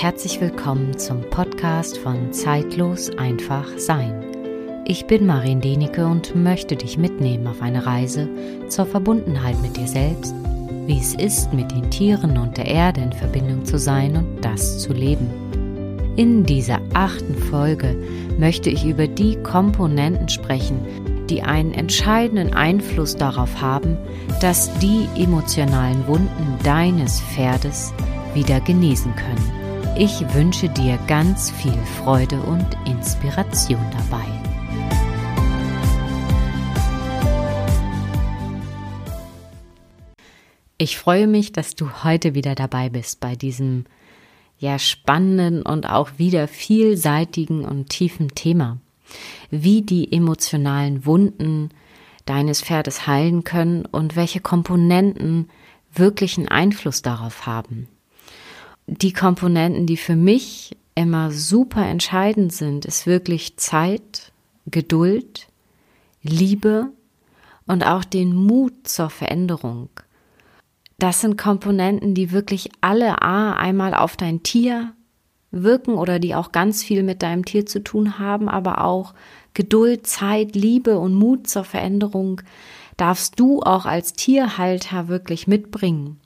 herzlich 0.00 0.40
willkommen 0.40 0.96
zum 0.96 1.28
Podcast 1.28 1.98
von 1.98 2.32
Zeitlos 2.32 3.10
einfach 3.18 3.66
sein. 3.78 4.84
Ich 4.86 5.06
bin 5.06 5.26
Marin 5.26 5.60
Denike 5.60 6.06
und 6.06 6.36
möchte 6.36 6.76
dich 6.76 6.96
mitnehmen 6.96 7.48
auf 7.48 7.60
eine 7.60 7.84
Reise 7.84 8.28
zur 8.68 8.86
Verbundenheit 8.86 9.60
mit 9.60 9.76
dir 9.76 9.88
selbst, 9.88 10.36
wie 10.86 11.00
es 11.00 11.16
ist, 11.16 11.52
mit 11.52 11.72
den 11.72 11.90
Tieren 11.90 12.38
und 12.38 12.56
der 12.56 12.66
Erde 12.66 13.00
in 13.00 13.12
Verbindung 13.12 13.64
zu 13.64 13.76
sein 13.76 14.16
und 14.16 14.40
das 14.40 14.78
zu 14.78 14.92
leben. 14.92 15.26
In 16.14 16.44
dieser 16.44 16.78
achten 16.94 17.34
Folge 17.34 17.96
möchte 18.38 18.70
ich 18.70 18.86
über 18.86 19.08
die 19.08 19.34
Komponenten 19.42 20.28
sprechen, 20.28 20.78
die 21.28 21.42
einen 21.42 21.74
entscheidenden 21.74 22.54
Einfluss 22.54 23.16
darauf 23.16 23.60
haben, 23.60 23.98
dass 24.40 24.70
die 24.78 25.08
emotionalen 25.20 26.06
Wunden 26.06 26.56
deines 26.62 27.20
Pferdes 27.20 27.92
wieder 28.32 28.60
genesen 28.60 29.12
können. 29.16 29.67
Ich 30.00 30.20
wünsche 30.32 30.68
dir 30.68 30.96
ganz 31.08 31.50
viel 31.50 31.76
Freude 31.98 32.38
und 32.38 32.64
Inspiration 32.86 33.84
dabei. 33.90 34.24
Ich 40.76 40.96
freue 40.98 41.26
mich, 41.26 41.50
dass 41.50 41.74
du 41.74 42.04
heute 42.04 42.36
wieder 42.36 42.54
dabei 42.54 42.90
bist 42.90 43.18
bei 43.18 43.34
diesem 43.34 43.86
ja 44.60 44.78
spannenden 44.78 45.62
und 45.62 45.90
auch 45.90 46.10
wieder 46.16 46.46
vielseitigen 46.46 47.64
und 47.64 47.88
tiefen 47.88 48.28
Thema, 48.36 48.78
wie 49.50 49.82
die 49.82 50.12
emotionalen 50.12 51.06
Wunden 51.06 51.70
deines 52.24 52.62
Pferdes 52.62 53.08
heilen 53.08 53.42
können 53.42 53.84
und 53.84 54.14
welche 54.14 54.38
Komponenten 54.38 55.48
wirklichen 55.92 56.46
Einfluss 56.46 57.02
darauf 57.02 57.46
haben 57.46 57.88
die 58.88 59.12
Komponenten, 59.12 59.86
die 59.86 59.98
für 59.98 60.16
mich 60.16 60.76
immer 60.94 61.30
super 61.30 61.86
entscheidend 61.86 62.52
sind, 62.52 62.86
ist 62.86 63.06
wirklich 63.06 63.58
Zeit, 63.58 64.32
Geduld, 64.66 65.48
Liebe 66.22 66.90
und 67.66 67.86
auch 67.86 68.04
den 68.04 68.34
Mut 68.34 68.88
zur 68.88 69.10
Veränderung. 69.10 69.90
Das 70.98 71.20
sind 71.20 71.36
Komponenten, 71.36 72.14
die 72.14 72.32
wirklich 72.32 72.70
alle 72.80 73.22
A 73.22 73.52
einmal 73.52 73.94
auf 73.94 74.16
dein 74.16 74.42
Tier 74.42 74.94
wirken 75.50 75.94
oder 75.94 76.18
die 76.18 76.34
auch 76.34 76.50
ganz 76.50 76.82
viel 76.82 77.02
mit 77.02 77.22
deinem 77.22 77.44
Tier 77.44 77.66
zu 77.66 77.84
tun 77.84 78.18
haben, 78.18 78.48
aber 78.48 78.82
auch 78.84 79.14
Geduld, 79.54 80.06
Zeit, 80.06 80.56
Liebe 80.56 80.98
und 80.98 81.14
Mut 81.14 81.46
zur 81.46 81.64
Veränderung 81.64 82.40
darfst 82.96 83.38
du 83.38 83.60
auch 83.62 83.86
als 83.86 84.14
Tierhalter 84.14 85.08
wirklich 85.08 85.46
mitbringen. 85.46 86.18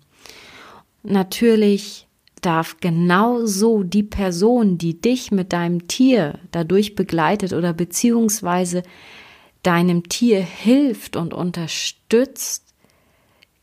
Natürlich 1.03 2.07
darf 2.43 2.79
genau 2.81 3.47
so 3.47 3.83
die 3.83 4.03
Person, 4.03 4.77
die 4.77 5.01
dich 5.01 5.31
mit 5.31 5.53
deinem 5.53 5.89
Tier 5.89 6.39
dadurch 6.51 6.95
begleitet 6.95 7.53
oder 7.53 7.73
beziehungsweise 7.73 8.83
deinem 9.62 10.09
Tier 10.09 10.41
hilft 10.41 11.17
und 11.17 11.33
unterstützt, 11.33 12.75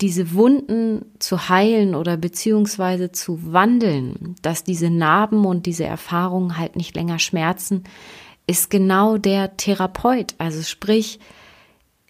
diese 0.02 0.34
Wunden 0.34 1.06
zu 1.20 1.50
heilen 1.50 1.94
oder 1.94 2.16
beziehungsweise 2.16 3.12
zu 3.12 3.52
wandeln, 3.52 4.36
dass 4.42 4.64
diese 4.64 4.90
Narben 4.90 5.46
und 5.46 5.66
diese 5.66 5.84
Erfahrungen 5.84 6.58
halt 6.58 6.78
nicht 6.78 6.96
länger 6.96 7.20
schmerzen, 7.20 7.84
ist 8.48 8.70
genau 8.70 9.18
der 9.18 9.58
Therapeut. 9.58 10.36
Also 10.38 10.62
sprich, 10.64 11.20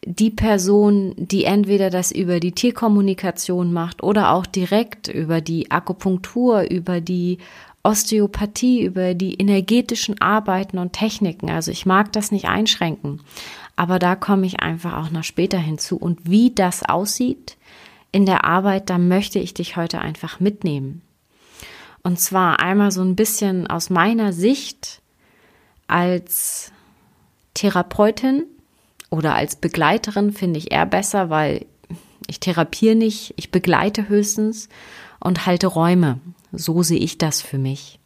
die 0.05 0.31
Person, 0.31 1.13
die 1.17 1.43
entweder 1.43 1.89
das 1.89 2.11
über 2.11 2.39
die 2.39 2.53
Tierkommunikation 2.53 3.73
macht 3.73 4.01
oder 4.03 4.31
auch 4.31 4.45
direkt 4.45 5.07
über 5.07 5.41
die 5.41 5.71
Akupunktur, 5.71 6.69
über 6.69 7.01
die 7.01 7.37
Osteopathie, 7.83 8.83
über 8.83 9.13
die 9.13 9.35
energetischen 9.35 10.19
Arbeiten 10.21 10.77
und 10.77 10.93
Techniken. 10.93 11.49
Also 11.49 11.71
ich 11.71 11.85
mag 11.85 12.11
das 12.13 12.31
nicht 12.31 12.45
einschränken, 12.45 13.21
aber 13.75 13.99
da 13.99 14.15
komme 14.15 14.45
ich 14.45 14.59
einfach 14.61 14.97
auch 14.97 15.11
noch 15.11 15.23
später 15.23 15.57
hinzu. 15.57 15.97
Und 15.97 16.29
wie 16.29 16.51
das 16.51 16.83
aussieht 16.83 17.57
in 18.11 18.25
der 18.25 18.45
Arbeit, 18.45 18.89
da 18.89 18.97
möchte 18.97 19.39
ich 19.39 19.53
dich 19.53 19.77
heute 19.77 19.99
einfach 19.99 20.39
mitnehmen. 20.39 21.01
Und 22.03 22.19
zwar 22.19 22.59
einmal 22.59 22.91
so 22.91 23.01
ein 23.01 23.15
bisschen 23.15 23.67
aus 23.67 23.89
meiner 23.89 24.33
Sicht 24.33 25.01
als 25.87 26.71
Therapeutin 27.53 28.45
oder 29.09 29.35
als 29.35 29.55
Begleiterin 29.55 30.31
finde 30.31 30.59
ich 30.59 30.71
eher 30.71 30.85
besser, 30.85 31.29
weil 31.29 31.65
ich 32.27 32.39
therapiere 32.39 32.95
nicht, 32.95 33.33
ich 33.37 33.51
begleite 33.51 34.07
höchstens 34.07 34.69
und 35.19 35.45
halte 35.45 35.67
Räume. 35.67 36.19
So 36.51 36.83
sehe 36.83 36.99
ich 36.99 37.17
das 37.17 37.41
für 37.41 37.57
mich. 37.57 37.99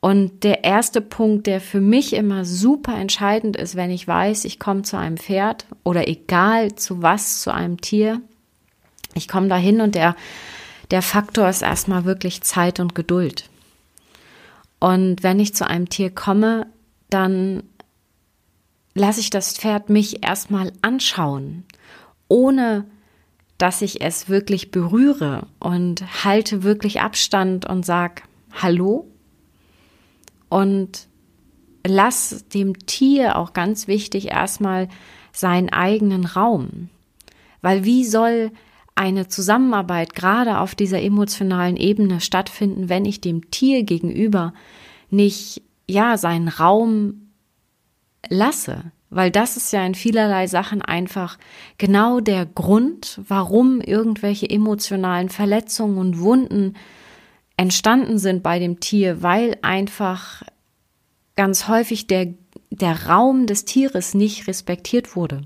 Und 0.00 0.42
der 0.42 0.64
erste 0.64 1.00
Punkt, 1.00 1.46
der 1.46 1.60
für 1.60 1.80
mich 1.80 2.14
immer 2.14 2.44
super 2.44 2.96
entscheidend 2.96 3.56
ist, 3.56 3.76
wenn 3.76 3.90
ich 3.90 4.08
weiß, 4.08 4.44
ich 4.46 4.58
komme 4.58 4.82
zu 4.82 4.96
einem 4.96 5.16
Pferd 5.16 5.66
oder 5.84 6.08
egal 6.08 6.74
zu 6.74 7.02
was, 7.02 7.40
zu 7.40 7.54
einem 7.54 7.80
Tier, 7.80 8.20
ich 9.14 9.28
komme 9.28 9.48
dahin 9.48 9.80
und 9.80 9.94
der, 9.94 10.16
der 10.90 11.02
Faktor 11.02 11.48
ist 11.48 11.62
erstmal 11.62 12.04
wirklich 12.04 12.42
Zeit 12.42 12.80
und 12.80 12.94
Geduld. 12.94 13.48
Und 14.80 15.22
wenn 15.22 15.38
ich 15.38 15.54
zu 15.54 15.68
einem 15.68 15.88
Tier 15.88 16.10
komme, 16.10 16.66
dann 17.08 17.62
lasse 18.94 19.20
ich 19.20 19.30
das 19.30 19.56
Pferd 19.56 19.88
mich 19.88 20.24
erstmal 20.24 20.72
anschauen, 20.82 21.64
ohne 22.28 22.86
dass 23.58 23.82
ich 23.82 24.00
es 24.00 24.28
wirklich 24.28 24.70
berühre 24.70 25.46
und 25.60 26.24
halte 26.24 26.62
wirklich 26.62 27.00
Abstand 27.00 27.64
und 27.64 27.86
sag 27.86 28.22
Hallo 28.60 29.06
und 30.48 31.06
lass 31.86 32.44
dem 32.52 32.86
Tier 32.86 33.36
auch 33.36 33.52
ganz 33.52 33.86
wichtig 33.86 34.28
erstmal 34.30 34.88
seinen 35.32 35.70
eigenen 35.70 36.26
Raum. 36.26 36.90
Weil 37.60 37.84
wie 37.84 38.04
soll 38.04 38.50
eine 38.94 39.28
Zusammenarbeit 39.28 40.14
gerade 40.14 40.58
auf 40.58 40.74
dieser 40.74 41.00
emotionalen 41.00 41.76
Ebene 41.76 42.20
stattfinden, 42.20 42.88
wenn 42.88 43.04
ich 43.04 43.20
dem 43.20 43.50
Tier 43.50 43.84
gegenüber 43.84 44.52
nicht 45.08 45.62
ja 45.88 46.18
seinen 46.18 46.48
Raum 46.48 47.21
lasse. 48.28 48.92
Weil 49.10 49.30
das 49.30 49.58
ist 49.58 49.72
ja 49.72 49.84
in 49.84 49.94
vielerlei 49.94 50.46
Sachen 50.46 50.80
einfach 50.80 51.38
genau 51.76 52.20
der 52.20 52.46
Grund, 52.46 53.20
warum 53.28 53.80
irgendwelche 53.80 54.48
emotionalen 54.48 55.28
Verletzungen 55.28 55.98
und 55.98 56.18
Wunden 56.18 56.74
entstanden 57.58 58.18
sind 58.18 58.42
bei 58.42 58.58
dem 58.58 58.80
Tier, 58.80 59.22
weil 59.22 59.58
einfach 59.60 60.42
ganz 61.36 61.68
häufig 61.68 62.06
der, 62.06 62.34
der 62.70 63.06
Raum 63.06 63.46
des 63.46 63.66
Tieres 63.66 64.14
nicht 64.14 64.48
respektiert 64.48 65.14
wurde. 65.14 65.42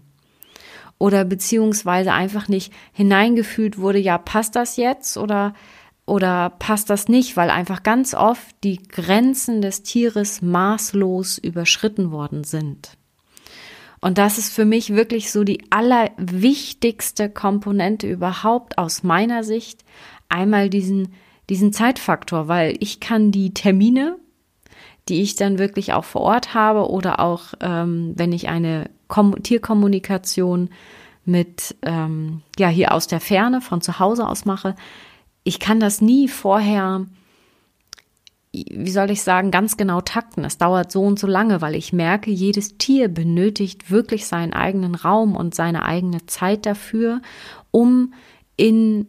Oder 0.98 1.24
beziehungsweise 1.24 2.12
einfach 2.12 2.48
nicht 2.48 2.72
hineingefühlt 2.92 3.78
wurde, 3.78 3.98
ja, 3.98 4.16
passt 4.16 4.56
das 4.56 4.76
jetzt 4.76 5.16
oder 5.16 5.54
oder 6.06 6.50
passt 6.50 6.88
das 6.88 7.08
nicht, 7.08 7.36
weil 7.36 7.50
einfach 7.50 7.82
ganz 7.82 8.14
oft 8.14 8.54
die 8.62 8.80
Grenzen 8.82 9.60
des 9.60 9.82
Tieres 9.82 10.40
maßlos 10.40 11.38
überschritten 11.38 12.12
worden 12.12 12.44
sind. 12.44 12.96
Und 14.00 14.18
das 14.18 14.38
ist 14.38 14.52
für 14.52 14.64
mich 14.64 14.94
wirklich 14.94 15.32
so 15.32 15.42
die 15.42 15.64
allerwichtigste 15.70 17.28
Komponente 17.28 18.08
überhaupt 18.08 18.78
aus 18.78 19.02
meiner 19.02 19.42
Sicht. 19.42 19.84
Einmal 20.28 20.70
diesen, 20.70 21.14
diesen 21.48 21.72
Zeitfaktor, 21.72 22.46
weil 22.46 22.76
ich 22.78 23.00
kann 23.00 23.32
die 23.32 23.52
Termine, 23.52 24.16
die 25.08 25.22
ich 25.22 25.34
dann 25.34 25.58
wirklich 25.58 25.92
auch 25.92 26.04
vor 26.04 26.22
Ort 26.22 26.54
habe 26.54 26.88
oder 26.88 27.18
auch 27.18 27.54
ähm, 27.60 28.12
wenn 28.16 28.32
ich 28.32 28.48
eine 28.48 28.90
Kom 29.08 29.40
Tierkommunikation 29.42 30.70
mit 31.24 31.76
ähm, 31.82 32.42
ja 32.58 32.68
hier 32.68 32.92
aus 32.92 33.06
der 33.06 33.20
Ferne 33.20 33.60
von 33.60 33.80
zu 33.80 33.98
Hause 33.98 34.28
aus 34.28 34.44
mache, 34.44 34.74
ich 35.46 35.60
kann 35.60 35.78
das 35.78 36.00
nie 36.00 36.26
vorher, 36.26 37.06
wie 38.52 38.90
soll 38.90 39.12
ich 39.12 39.22
sagen, 39.22 39.52
ganz 39.52 39.76
genau 39.76 40.00
takten. 40.00 40.44
Es 40.44 40.58
dauert 40.58 40.90
so 40.90 41.02
und 41.02 41.20
so 41.20 41.28
lange, 41.28 41.60
weil 41.60 41.76
ich 41.76 41.92
merke, 41.92 42.32
jedes 42.32 42.78
Tier 42.78 43.06
benötigt 43.06 43.88
wirklich 43.88 44.26
seinen 44.26 44.52
eigenen 44.52 44.96
Raum 44.96 45.36
und 45.36 45.54
seine 45.54 45.84
eigene 45.84 46.26
Zeit 46.26 46.66
dafür, 46.66 47.22
um 47.70 48.12
in 48.56 49.06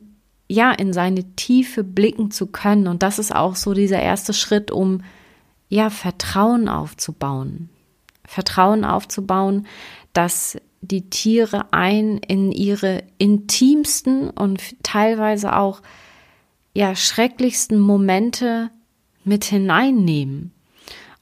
ja, 0.50 0.72
in 0.72 0.94
seine 0.94 1.24
Tiefe 1.36 1.84
blicken 1.84 2.32
zu 2.32 2.48
können. 2.48 2.88
Und 2.88 3.04
das 3.04 3.20
ist 3.20 3.36
auch 3.36 3.56
so 3.56 3.74
dieser 3.74 4.00
erste 4.00 4.32
Schritt, 4.32 4.72
um 4.72 5.02
ja, 5.68 5.90
Vertrauen 5.90 6.70
aufzubauen. 6.70 7.68
Vertrauen 8.26 8.86
aufzubauen, 8.86 9.68
dass 10.14 10.58
die 10.82 11.10
Tiere 11.10 11.74
ein 11.74 12.20
in 12.20 12.54
ihre 12.54 13.04
intimsten 13.18 14.30
und 14.30 14.62
teilweise 14.84 15.54
auch 15.56 15.82
ja 16.78 16.96
schrecklichsten 16.96 17.80
Momente 17.80 18.70
mit 19.24 19.46
hineinnehmen. 19.46 20.52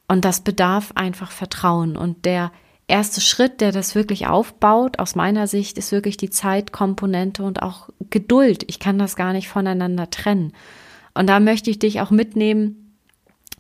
Und 0.06 0.26
das 0.26 0.42
bedarf 0.42 0.92
einfach 0.96 1.32
Vertrauen. 1.32 1.96
Und 1.96 2.26
der 2.26 2.52
erste 2.88 3.22
Schritt, 3.22 3.62
der 3.62 3.72
das 3.72 3.96
wirklich 3.96 4.28
aufbaut, 4.28 5.00
aus 5.00 5.16
meiner 5.16 5.48
Sicht, 5.48 5.78
ist 5.78 5.94
wirklich 5.94 6.18
die 6.18 6.30
Zeitkomponente 6.30 7.42
und 7.42 7.64
auch 7.64 7.90
Geduld. 8.10 8.66
Ich 8.68 8.80
kann 8.80 9.00
das 9.00 9.16
gar 9.16 9.32
nicht 9.32 9.48
voneinander 9.48 10.10
trennen. 10.10 10.52
Und 11.14 11.28
da 11.28 11.40
möchte 11.40 11.70
ich 11.70 11.80
dich 11.80 12.02
auch 12.02 12.12
mitnehmen, 12.12 12.98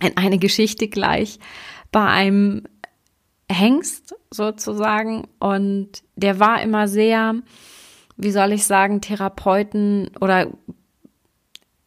in 0.02 0.18
eine 0.18 0.38
Geschichte 0.38 0.90
gleich 0.90 1.40
bei 1.94 2.06
einem 2.06 2.64
Hengst 3.50 4.16
sozusagen 4.32 5.30
und 5.40 6.04
der 6.18 6.42
war 6.42 6.62
immer 6.62 6.90
sehr, 6.90 7.36
wie 8.18 8.32
soll 8.32 8.52
ich 8.52 8.66
sagen, 8.66 9.00
Therapeuten 9.00 10.12
oder 10.20 10.50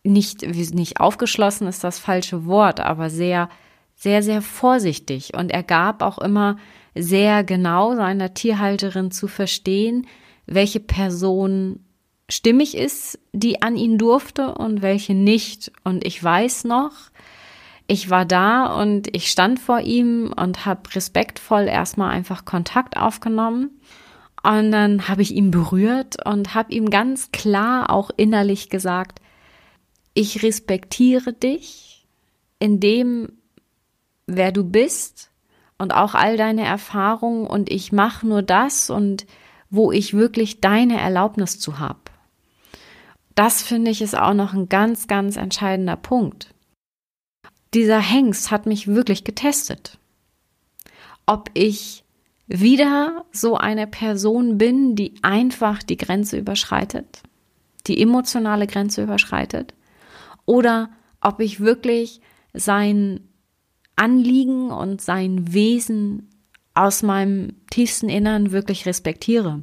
nicht, 0.08 0.42
nicht 0.74 1.00
aufgeschlossen 1.00 1.66
ist 1.66 1.84
das 1.84 1.98
falsche 1.98 2.46
Wort, 2.46 2.80
aber 2.80 3.10
sehr, 3.10 3.48
sehr, 3.94 4.22
sehr 4.22 4.42
vorsichtig. 4.42 5.34
Und 5.36 5.50
er 5.50 5.62
gab 5.62 6.02
auch 6.02 6.18
immer 6.18 6.56
sehr 6.94 7.44
genau 7.44 7.94
seiner 7.94 8.34
Tierhalterin 8.34 9.10
zu 9.10 9.28
verstehen, 9.28 10.06
welche 10.46 10.80
Person 10.80 11.80
stimmig 12.28 12.76
ist, 12.76 13.18
die 13.32 13.62
an 13.62 13.76
ihn 13.76 13.98
durfte 13.98 14.54
und 14.54 14.82
welche 14.82 15.14
nicht. 15.14 15.72
Und 15.84 16.04
ich 16.04 16.22
weiß 16.22 16.64
noch, 16.64 16.92
ich 17.86 18.10
war 18.10 18.24
da 18.24 18.66
und 18.80 19.14
ich 19.14 19.30
stand 19.30 19.58
vor 19.58 19.80
ihm 19.80 20.32
und 20.38 20.66
habe 20.66 20.94
respektvoll 20.94 21.68
erstmal 21.68 22.10
einfach 22.10 22.44
Kontakt 22.44 22.96
aufgenommen. 22.96 23.80
Und 24.42 24.72
dann 24.72 25.08
habe 25.08 25.22
ich 25.22 25.34
ihn 25.34 25.50
berührt 25.50 26.24
und 26.24 26.54
habe 26.54 26.72
ihm 26.72 26.90
ganz 26.90 27.32
klar 27.32 27.90
auch 27.90 28.10
innerlich 28.16 28.68
gesagt, 28.68 29.20
ich 30.18 30.42
respektiere 30.42 31.32
dich 31.32 32.04
in 32.58 32.80
dem, 32.80 33.28
wer 34.26 34.50
du 34.50 34.64
bist 34.64 35.30
und 35.78 35.94
auch 35.94 36.14
all 36.14 36.36
deine 36.36 36.64
Erfahrungen 36.64 37.46
und 37.46 37.70
ich 37.70 37.92
mache 37.92 38.26
nur 38.26 38.42
das 38.42 38.90
und 38.90 39.26
wo 39.70 39.92
ich 39.92 40.14
wirklich 40.14 40.60
deine 40.60 40.98
Erlaubnis 41.00 41.60
zu 41.60 41.78
habe. 41.78 42.00
Das 43.36 43.62
finde 43.62 43.92
ich 43.92 44.02
ist 44.02 44.18
auch 44.18 44.34
noch 44.34 44.54
ein 44.54 44.68
ganz, 44.68 45.06
ganz 45.06 45.36
entscheidender 45.36 45.94
Punkt. 45.94 46.52
Dieser 47.72 48.00
Hengst 48.00 48.50
hat 48.50 48.66
mich 48.66 48.88
wirklich 48.88 49.22
getestet. 49.22 49.98
Ob 51.26 51.48
ich 51.54 52.02
wieder 52.48 53.24
so 53.30 53.56
eine 53.56 53.86
Person 53.86 54.58
bin, 54.58 54.96
die 54.96 55.14
einfach 55.22 55.84
die 55.84 55.96
Grenze 55.96 56.38
überschreitet, 56.38 57.22
die 57.86 58.02
emotionale 58.02 58.66
Grenze 58.66 59.04
überschreitet, 59.04 59.74
oder 60.48 60.88
ob 61.20 61.40
ich 61.40 61.60
wirklich 61.60 62.22
sein 62.54 63.20
Anliegen 63.96 64.70
und 64.70 65.02
sein 65.02 65.52
Wesen 65.52 66.30
aus 66.72 67.02
meinem 67.02 67.52
tiefsten 67.70 68.08
Innern 68.08 68.50
wirklich 68.50 68.86
respektiere. 68.86 69.62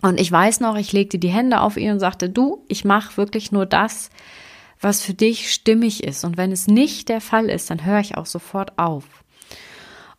Und 0.00 0.18
ich 0.18 0.32
weiß 0.32 0.58
noch, 0.58 0.76
ich 0.76 0.92
legte 0.92 1.18
die 1.20 1.28
Hände 1.28 1.60
auf 1.60 1.76
ihn 1.76 1.92
und 1.92 2.00
sagte, 2.00 2.28
du, 2.28 2.64
ich 2.66 2.84
mache 2.84 3.16
wirklich 3.16 3.52
nur 3.52 3.64
das, 3.64 4.10
was 4.80 5.02
für 5.02 5.14
dich 5.14 5.52
stimmig 5.52 6.02
ist. 6.02 6.24
Und 6.24 6.36
wenn 6.36 6.50
es 6.50 6.66
nicht 6.66 7.08
der 7.08 7.20
Fall 7.20 7.48
ist, 7.48 7.70
dann 7.70 7.84
höre 7.84 8.00
ich 8.00 8.16
auch 8.16 8.26
sofort 8.26 8.78
auf. 8.78 9.04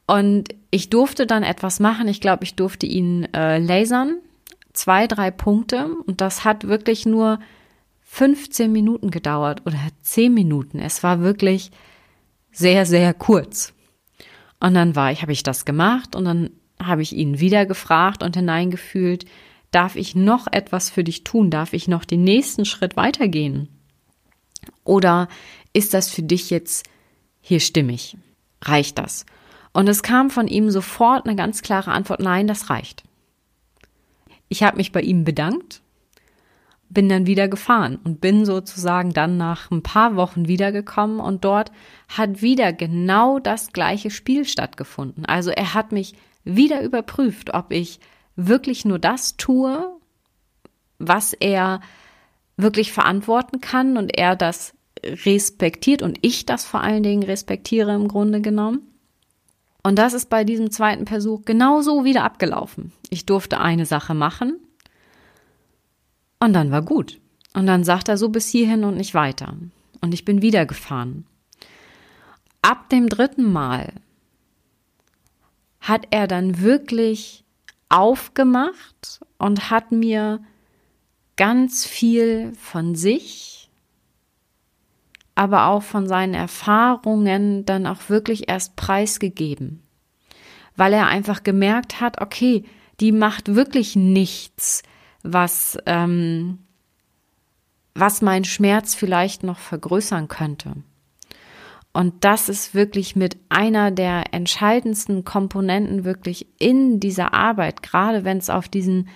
Und 0.07 0.55
ich 0.71 0.89
durfte 0.89 1.27
dann 1.27 1.43
etwas 1.43 1.81
machen. 1.81 2.07
Ich 2.07 2.21
glaube, 2.21 2.45
ich 2.45 2.55
durfte 2.55 2.85
ihn 2.85 3.27
äh, 3.33 3.57
lasern. 3.57 4.19
Zwei, 4.71 5.07
drei 5.07 5.29
Punkte. 5.29 5.87
Und 6.05 6.21
das 6.21 6.45
hat 6.45 6.67
wirklich 6.67 7.05
nur 7.05 7.39
15 8.13 8.71
Minuten 8.71 9.09
gedauert 9.09 9.63
oder 9.65 9.79
10 10.03 10.31
Minuten. 10.31 10.77
Es 10.77 11.01
war 11.01 11.21
wirklich 11.21 11.71
sehr, 12.51 12.85
sehr 12.85 13.11
kurz. 13.11 13.73
Und 14.59 14.75
dann 14.75 14.95
war 14.95 15.11
ich, 15.11 15.23
habe 15.23 15.31
ich 15.31 15.41
das 15.41 15.65
gemacht 15.65 16.15
und 16.15 16.25
dann 16.25 16.51
habe 16.79 17.01
ich 17.01 17.15
ihn 17.15 17.39
wieder 17.39 17.65
gefragt 17.65 18.21
und 18.21 18.35
hineingefühlt, 18.35 19.25
darf 19.71 19.95
ich 19.95 20.13
noch 20.13 20.45
etwas 20.51 20.91
für 20.91 21.03
dich 21.03 21.23
tun? 21.23 21.49
Darf 21.49 21.73
ich 21.73 21.87
noch 21.87 22.05
den 22.05 22.23
nächsten 22.23 22.65
Schritt 22.65 22.95
weitergehen? 22.95 23.67
Oder 24.83 25.27
ist 25.73 25.95
das 25.95 26.07
für 26.07 26.21
dich 26.21 26.51
jetzt 26.51 26.85
hier 27.41 27.59
stimmig? 27.59 28.15
Reicht 28.61 28.99
das? 28.99 29.25
Und 29.71 29.89
es 29.89 30.03
kam 30.03 30.29
von 30.29 30.47
ihm 30.47 30.69
sofort 30.69 31.25
eine 31.25 31.35
ganz 31.35 31.63
klare 31.63 31.91
Antwort, 31.91 32.19
nein, 32.19 32.45
das 32.45 32.69
reicht. 32.69 33.01
Ich 34.49 34.61
habe 34.61 34.77
mich 34.77 34.91
bei 34.91 35.01
ihm 35.01 35.23
bedankt 35.23 35.82
bin 36.93 37.09
dann 37.09 37.25
wieder 37.25 37.47
gefahren 37.47 37.99
und 38.03 38.21
bin 38.21 38.45
sozusagen 38.45 39.13
dann 39.13 39.37
nach 39.37 39.71
ein 39.71 39.83
paar 39.83 40.15
Wochen 40.15 40.47
wiedergekommen 40.47 41.19
und 41.19 41.43
dort 41.43 41.71
hat 42.07 42.41
wieder 42.41 42.73
genau 42.73 43.39
das 43.39 43.73
gleiche 43.73 44.11
Spiel 44.11 44.45
stattgefunden. 44.45 45.25
Also 45.25 45.51
er 45.51 45.73
hat 45.73 45.91
mich 45.91 46.13
wieder 46.43 46.81
überprüft, 46.81 47.53
ob 47.53 47.71
ich 47.71 47.99
wirklich 48.35 48.85
nur 48.85 48.99
das 48.99 49.37
tue, 49.37 49.97
was 50.99 51.33
er 51.33 51.81
wirklich 52.57 52.91
verantworten 52.91 53.61
kann 53.61 53.97
und 53.97 54.17
er 54.17 54.35
das 54.35 54.73
respektiert 55.03 56.01
und 56.01 56.19
ich 56.21 56.45
das 56.45 56.65
vor 56.65 56.81
allen 56.81 57.03
Dingen 57.03 57.23
respektiere 57.23 57.93
im 57.93 58.07
Grunde 58.07 58.41
genommen. 58.41 58.81
Und 59.83 59.97
das 59.97 60.13
ist 60.13 60.29
bei 60.29 60.43
diesem 60.43 60.71
zweiten 60.71 61.07
Versuch 61.07 61.43
genauso 61.43 62.05
wieder 62.05 62.23
abgelaufen. 62.23 62.93
Ich 63.09 63.25
durfte 63.25 63.59
eine 63.59 63.85
Sache 63.85 64.13
machen 64.13 64.62
und 66.43 66.53
dann 66.53 66.71
war 66.71 66.81
gut. 66.81 67.19
Und 67.53 67.67
dann 67.67 67.83
sagt 67.83 68.09
er 68.09 68.17
so 68.17 68.29
bis 68.29 68.49
hierhin 68.49 68.83
und 68.83 68.97
nicht 68.97 69.13
weiter. 69.13 69.55
Und 70.01 70.13
ich 70.13 70.25
bin 70.25 70.41
wieder 70.41 70.65
gefahren. 70.65 71.25
Ab 72.61 72.89
dem 72.89 73.09
dritten 73.09 73.51
Mal 73.51 73.93
hat 75.79 76.07
er 76.11 76.27
dann 76.27 76.61
wirklich 76.61 77.43
aufgemacht 77.89 79.21
und 79.37 79.69
hat 79.69 79.91
mir 79.91 80.41
ganz 81.35 81.85
viel 81.85 82.53
von 82.55 82.95
sich, 82.95 83.69
aber 85.35 85.67
auch 85.67 85.83
von 85.83 86.07
seinen 86.07 86.33
Erfahrungen 86.33 87.65
dann 87.65 87.85
auch 87.85 88.09
wirklich 88.09 88.49
erst 88.49 88.75
preisgegeben, 88.75 89.81
weil 90.75 90.93
er 90.93 91.07
einfach 91.07 91.43
gemerkt 91.43 92.01
hat, 92.01 92.21
okay, 92.21 92.63
die 92.99 93.11
macht 93.11 93.55
wirklich 93.55 93.95
nichts, 93.95 94.83
was, 95.23 95.77
ähm, 95.85 96.59
was 97.95 98.21
mein 98.21 98.43
Schmerz 98.43 98.95
vielleicht 98.95 99.43
noch 99.43 99.59
vergrößern 99.59 100.27
könnte. 100.27 100.75
Und 101.93 102.23
das 102.23 102.49
ist 102.49 102.73
wirklich 102.73 103.15
mit 103.15 103.37
einer 103.49 103.91
der 103.91 104.33
entscheidendsten 104.33 105.23
Komponenten 105.23 106.03
wirklich 106.03 106.47
in 106.59 106.99
dieser 106.99 107.33
Arbeit, 107.33 107.83
gerade 107.83 108.23
wenn 108.23 108.37
es 108.37 108.49
auf 108.49 108.67
diesen 108.67 109.07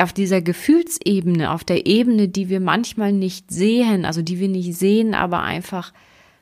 auf 0.00 0.12
dieser 0.12 0.42
Gefühlsebene, 0.42 1.52
auf 1.52 1.62
der 1.62 1.86
Ebene, 1.86 2.28
die 2.28 2.48
wir 2.48 2.58
manchmal 2.58 3.12
nicht 3.12 3.52
sehen, 3.52 4.04
also 4.04 4.22
die 4.22 4.40
wir 4.40 4.48
nicht 4.48 4.74
sehen, 4.74 5.14
aber 5.14 5.44
einfach 5.44 5.92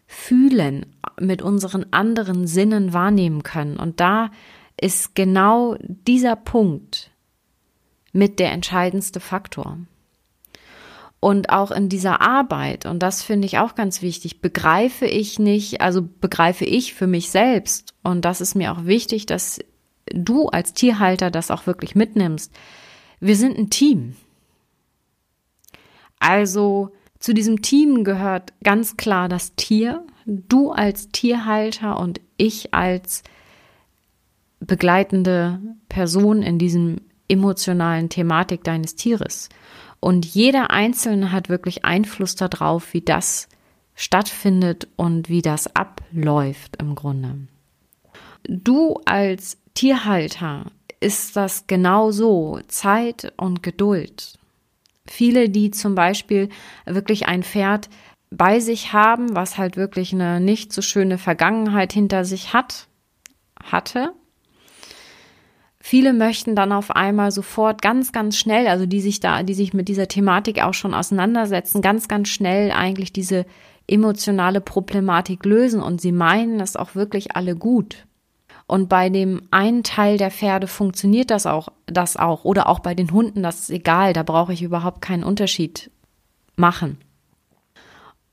fühlen, 0.06 0.86
mit 1.20 1.42
unseren 1.42 1.86
anderen 1.90 2.46
Sinnen 2.46 2.92
wahrnehmen 2.92 3.42
können. 3.42 3.76
Und 3.76 4.00
da 4.00 4.30
ist 4.80 5.14
genau 5.14 5.76
dieser 5.80 6.36
Punkt, 6.36 7.11
mit 8.12 8.38
der 8.38 8.52
entscheidendste 8.52 9.20
Faktor. 9.20 9.78
Und 11.20 11.50
auch 11.50 11.70
in 11.70 11.88
dieser 11.88 12.20
Arbeit, 12.20 12.84
und 12.84 13.00
das 13.00 13.22
finde 13.22 13.46
ich 13.46 13.58
auch 13.58 13.74
ganz 13.74 14.02
wichtig, 14.02 14.40
begreife 14.40 15.06
ich 15.06 15.38
nicht, 15.38 15.80
also 15.80 16.02
begreife 16.20 16.64
ich 16.64 16.94
für 16.94 17.06
mich 17.06 17.30
selbst, 17.30 17.94
und 18.02 18.24
das 18.24 18.40
ist 18.40 18.56
mir 18.56 18.72
auch 18.72 18.86
wichtig, 18.86 19.26
dass 19.26 19.60
du 20.06 20.48
als 20.48 20.74
Tierhalter 20.74 21.30
das 21.30 21.50
auch 21.50 21.66
wirklich 21.66 21.94
mitnimmst. 21.94 22.52
Wir 23.20 23.36
sind 23.36 23.56
ein 23.56 23.70
Team. 23.70 24.16
Also 26.18 26.90
zu 27.20 27.32
diesem 27.34 27.62
Team 27.62 28.02
gehört 28.02 28.52
ganz 28.64 28.96
klar 28.96 29.28
das 29.28 29.54
Tier, 29.54 30.04
du 30.26 30.72
als 30.72 31.08
Tierhalter 31.10 32.00
und 32.00 32.20
ich 32.36 32.74
als 32.74 33.22
begleitende 34.58 35.60
Person 35.88 36.42
in 36.42 36.58
diesem 36.58 36.96
emotionalen 37.32 38.08
Thematik 38.08 38.62
deines 38.62 38.94
Tieres. 38.94 39.48
Und 40.00 40.26
jeder 40.26 40.70
Einzelne 40.70 41.32
hat 41.32 41.48
wirklich 41.48 41.84
Einfluss 41.84 42.34
darauf, 42.34 42.92
wie 42.92 43.00
das 43.00 43.48
stattfindet 43.94 44.88
und 44.96 45.28
wie 45.28 45.42
das 45.42 45.74
abläuft 45.74 46.76
im 46.80 46.94
Grunde. 46.94 47.46
Du 48.48 48.96
als 49.04 49.58
Tierhalter 49.74 50.66
ist 51.00 51.36
das 51.36 51.66
genau 51.66 52.10
so, 52.10 52.60
Zeit 52.68 53.32
und 53.36 53.62
Geduld. 53.62 54.38
Viele, 55.06 55.48
die 55.48 55.70
zum 55.70 55.94
Beispiel 55.94 56.48
wirklich 56.86 57.26
ein 57.26 57.42
Pferd 57.42 57.88
bei 58.30 58.60
sich 58.60 58.92
haben, 58.92 59.34
was 59.34 59.58
halt 59.58 59.76
wirklich 59.76 60.12
eine 60.12 60.40
nicht 60.40 60.72
so 60.72 60.80
schöne 60.80 61.18
Vergangenheit 61.18 61.92
hinter 61.92 62.24
sich 62.24 62.52
hat, 62.52 62.86
hatte, 63.62 64.14
Viele 65.84 66.12
möchten 66.12 66.54
dann 66.54 66.70
auf 66.70 66.92
einmal 66.92 67.32
sofort 67.32 67.82
ganz, 67.82 68.12
ganz 68.12 68.36
schnell, 68.36 68.68
also 68.68 68.86
die 68.86 69.00
sich 69.00 69.18
da, 69.18 69.42
die 69.42 69.52
sich 69.52 69.74
mit 69.74 69.88
dieser 69.88 70.06
Thematik 70.06 70.62
auch 70.62 70.74
schon 70.74 70.94
auseinandersetzen, 70.94 71.82
ganz, 71.82 72.06
ganz 72.06 72.28
schnell 72.28 72.70
eigentlich 72.70 73.12
diese 73.12 73.46
emotionale 73.88 74.60
Problematik 74.60 75.44
lösen 75.44 75.82
und 75.82 76.00
sie 76.00 76.12
meinen 76.12 76.60
es 76.60 76.76
auch 76.76 76.94
wirklich 76.94 77.34
alle 77.34 77.56
gut. 77.56 78.06
Und 78.68 78.88
bei 78.88 79.10
dem 79.10 79.42
einen 79.50 79.82
Teil 79.82 80.18
der 80.18 80.30
Pferde 80.30 80.68
funktioniert 80.68 81.32
das 81.32 81.46
auch, 81.46 81.68
das 81.86 82.16
auch. 82.16 82.44
Oder 82.44 82.68
auch 82.68 82.78
bei 82.78 82.94
den 82.94 83.10
Hunden, 83.10 83.42
das 83.42 83.62
ist 83.62 83.70
egal, 83.70 84.12
da 84.12 84.22
brauche 84.22 84.52
ich 84.52 84.62
überhaupt 84.62 85.02
keinen 85.02 85.24
Unterschied 85.24 85.90
machen. 86.54 86.98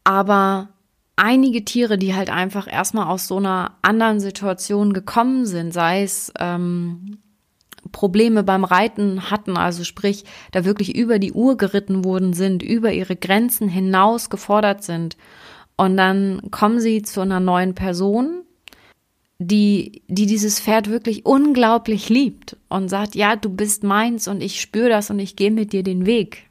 Aber 0.03 0.69
einige 1.15 1.65
Tiere, 1.65 1.97
die 1.97 2.13
halt 2.13 2.29
einfach 2.29 2.71
erstmal 2.71 3.07
aus 3.07 3.27
so 3.27 3.37
einer 3.37 3.71
anderen 3.81 4.19
Situation 4.19 4.93
gekommen 4.93 5.47
sind, 5.47 5.73
sei 5.73 6.03
es 6.03 6.31
ähm, 6.39 7.17
Probleme 7.91 8.43
beim 8.43 8.63
Reiten 8.63 9.29
hatten, 9.31 9.57
also 9.57 9.83
sprich, 9.83 10.25
da 10.51 10.65
wirklich 10.65 10.95
über 10.95 11.19
die 11.19 11.33
Uhr 11.33 11.57
geritten 11.57 12.03
worden 12.03 12.33
sind, 12.33 12.63
über 12.63 12.91
ihre 12.91 13.15
Grenzen 13.15 13.67
hinaus 13.69 14.29
gefordert 14.29 14.83
sind. 14.83 15.17
Und 15.77 15.97
dann 15.97 16.41
kommen 16.51 16.79
sie 16.79 17.01
zu 17.01 17.21
einer 17.21 17.39
neuen 17.39 17.75
Person, 17.75 18.41
die, 19.39 20.01
die 20.07 20.25
dieses 20.25 20.59
Pferd 20.59 20.89
wirklich 20.89 21.25
unglaublich 21.25 22.09
liebt 22.09 22.57
und 22.67 22.89
sagt, 22.89 23.15
ja, 23.15 23.35
du 23.35 23.49
bist 23.49 23.83
meins 23.83 24.27
und 24.27 24.41
ich 24.41 24.59
spüre 24.59 24.89
das 24.89 25.09
und 25.09 25.19
ich 25.19 25.35
gehe 25.35 25.51
mit 25.51 25.71
dir 25.71 25.83
den 25.83 26.05
Weg. 26.05 26.49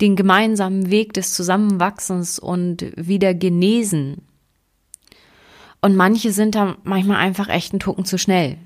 Den 0.00 0.16
gemeinsamen 0.16 0.90
Weg 0.90 1.12
des 1.12 1.34
Zusammenwachsens 1.34 2.38
und 2.38 2.92
wieder 2.96 3.34
genesen. 3.34 4.22
Und 5.80 5.96
manche 5.96 6.32
sind 6.32 6.54
da 6.54 6.76
manchmal 6.84 7.16
einfach 7.16 7.48
echt 7.48 7.72
einen 7.72 7.80
Tucken 7.80 8.04
zu 8.04 8.18
schnell 8.18 8.58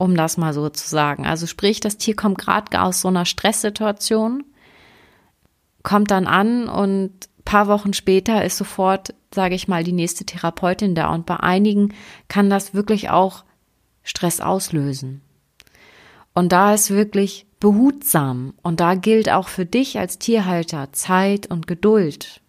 um 0.00 0.16
das 0.16 0.38
mal 0.38 0.54
so 0.54 0.70
zu 0.70 0.88
sagen. 0.88 1.26
Also 1.26 1.46
sprich, 1.46 1.78
das 1.80 1.98
Tier 1.98 2.16
kommt 2.16 2.38
gerade 2.38 2.80
aus 2.80 3.02
so 3.02 3.08
einer 3.08 3.26
Stresssituation, 3.26 4.44
kommt 5.82 6.10
dann 6.10 6.26
an 6.26 6.68
und 6.68 7.12
paar 7.44 7.68
Wochen 7.68 7.92
später 7.92 8.42
ist 8.42 8.56
sofort, 8.56 9.14
sage 9.34 9.54
ich 9.54 9.68
mal, 9.68 9.84
die 9.84 9.92
nächste 9.92 10.24
Therapeutin 10.24 10.94
da. 10.94 11.12
Und 11.12 11.26
bei 11.26 11.36
einigen 11.36 11.92
kann 12.28 12.48
das 12.48 12.72
wirklich 12.72 13.10
auch 13.10 13.44
Stress 14.02 14.40
auslösen. 14.40 15.20
Und 16.32 16.52
da 16.52 16.72
ist 16.72 16.90
wirklich 16.90 17.44
behutsam. 17.58 18.54
Und 18.62 18.80
da 18.80 18.94
gilt 18.94 19.28
auch 19.28 19.48
für 19.48 19.66
dich 19.66 19.98
als 19.98 20.18
Tierhalter 20.18 20.92
Zeit 20.92 21.46
und 21.46 21.66
Geduld. 21.66 22.40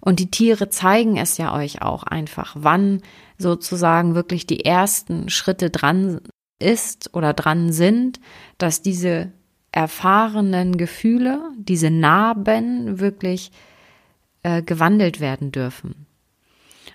Und 0.00 0.18
die 0.18 0.30
Tiere 0.30 0.70
zeigen 0.70 1.18
es 1.18 1.38
ja 1.38 1.54
euch 1.54 1.82
auch 1.82 2.02
einfach, 2.02 2.56
wann 2.58 3.02
sozusagen 3.38 4.14
wirklich 4.14 4.46
die 4.46 4.64
ersten 4.64 5.28
Schritte 5.28 5.70
dran 5.70 6.20
ist 6.58 7.14
oder 7.14 7.32
dran 7.32 7.72
sind, 7.72 8.20
dass 8.58 8.82
diese 8.82 9.32
erfahrenen 9.72 10.78
Gefühle, 10.78 11.50
diese 11.58 11.90
Narben 11.90 12.98
wirklich 12.98 13.50
äh, 14.42 14.62
gewandelt 14.62 15.20
werden 15.20 15.52
dürfen. 15.52 16.06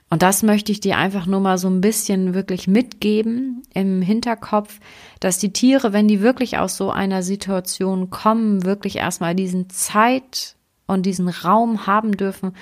Und 0.10 0.24
das 0.24 0.44
möchte 0.44 0.72
ich 0.74 0.82
dir 0.82 0.98
einfach 0.98 1.26
nur 1.26 1.40
mal 1.40 1.58
so 1.58 1.70
ein 1.70 1.80
bisschen 1.80 2.34
wirklich 2.34 2.68
mitgeben 2.68 3.64
im 3.74 4.02
Hinterkopf, 4.02 4.80
dass 5.22 5.38
die 5.38 5.54
Tiere, 5.54 5.94
wenn 5.94 6.10
die 6.10 6.22
wirklich 6.22 6.58
aus 6.58 6.76
so 6.76 6.92
einer 6.92 7.24
Situation 7.24 8.10
kommen, 8.10 8.66
wirklich 8.66 8.98
erstmal 8.98 9.36
diesen 9.36 9.70
Zeit 9.70 10.58
und 10.86 11.06
diesen 11.06 11.30
Raum 11.30 11.88
haben 11.88 12.18
dürfen, 12.18 12.54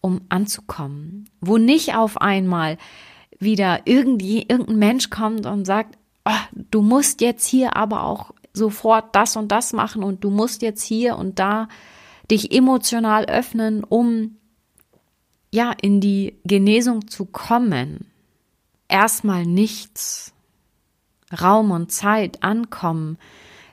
um 0.00 0.20
anzukommen. 0.28 1.28
Wo 1.40 1.58
nicht 1.58 1.96
auf 1.96 2.20
einmal 2.20 2.78
wieder 3.42 3.80
irgendwie, 3.84 4.46
irgendein 4.48 4.78
Mensch 4.78 5.10
kommt 5.10 5.46
und 5.46 5.64
sagt, 5.64 5.98
oh, 6.24 6.60
du 6.70 6.82
musst 6.82 7.20
jetzt 7.20 7.46
hier 7.46 7.76
aber 7.76 8.04
auch 8.04 8.32
sofort 8.52 9.14
das 9.14 9.36
und 9.36 9.48
das 9.48 9.72
machen 9.72 10.02
und 10.02 10.24
du 10.24 10.30
musst 10.30 10.62
jetzt 10.62 10.82
hier 10.82 11.16
und 11.16 11.38
da 11.38 11.68
dich 12.30 12.52
emotional 12.52 13.26
öffnen, 13.26 13.84
um 13.84 14.36
ja 15.52 15.72
in 15.80 16.00
die 16.00 16.38
Genesung 16.44 17.08
zu 17.08 17.24
kommen. 17.26 18.06
Erstmal 18.88 19.44
nichts. 19.44 20.32
Raum 21.40 21.70
und 21.70 21.90
Zeit 21.90 22.42
ankommen, 22.42 23.16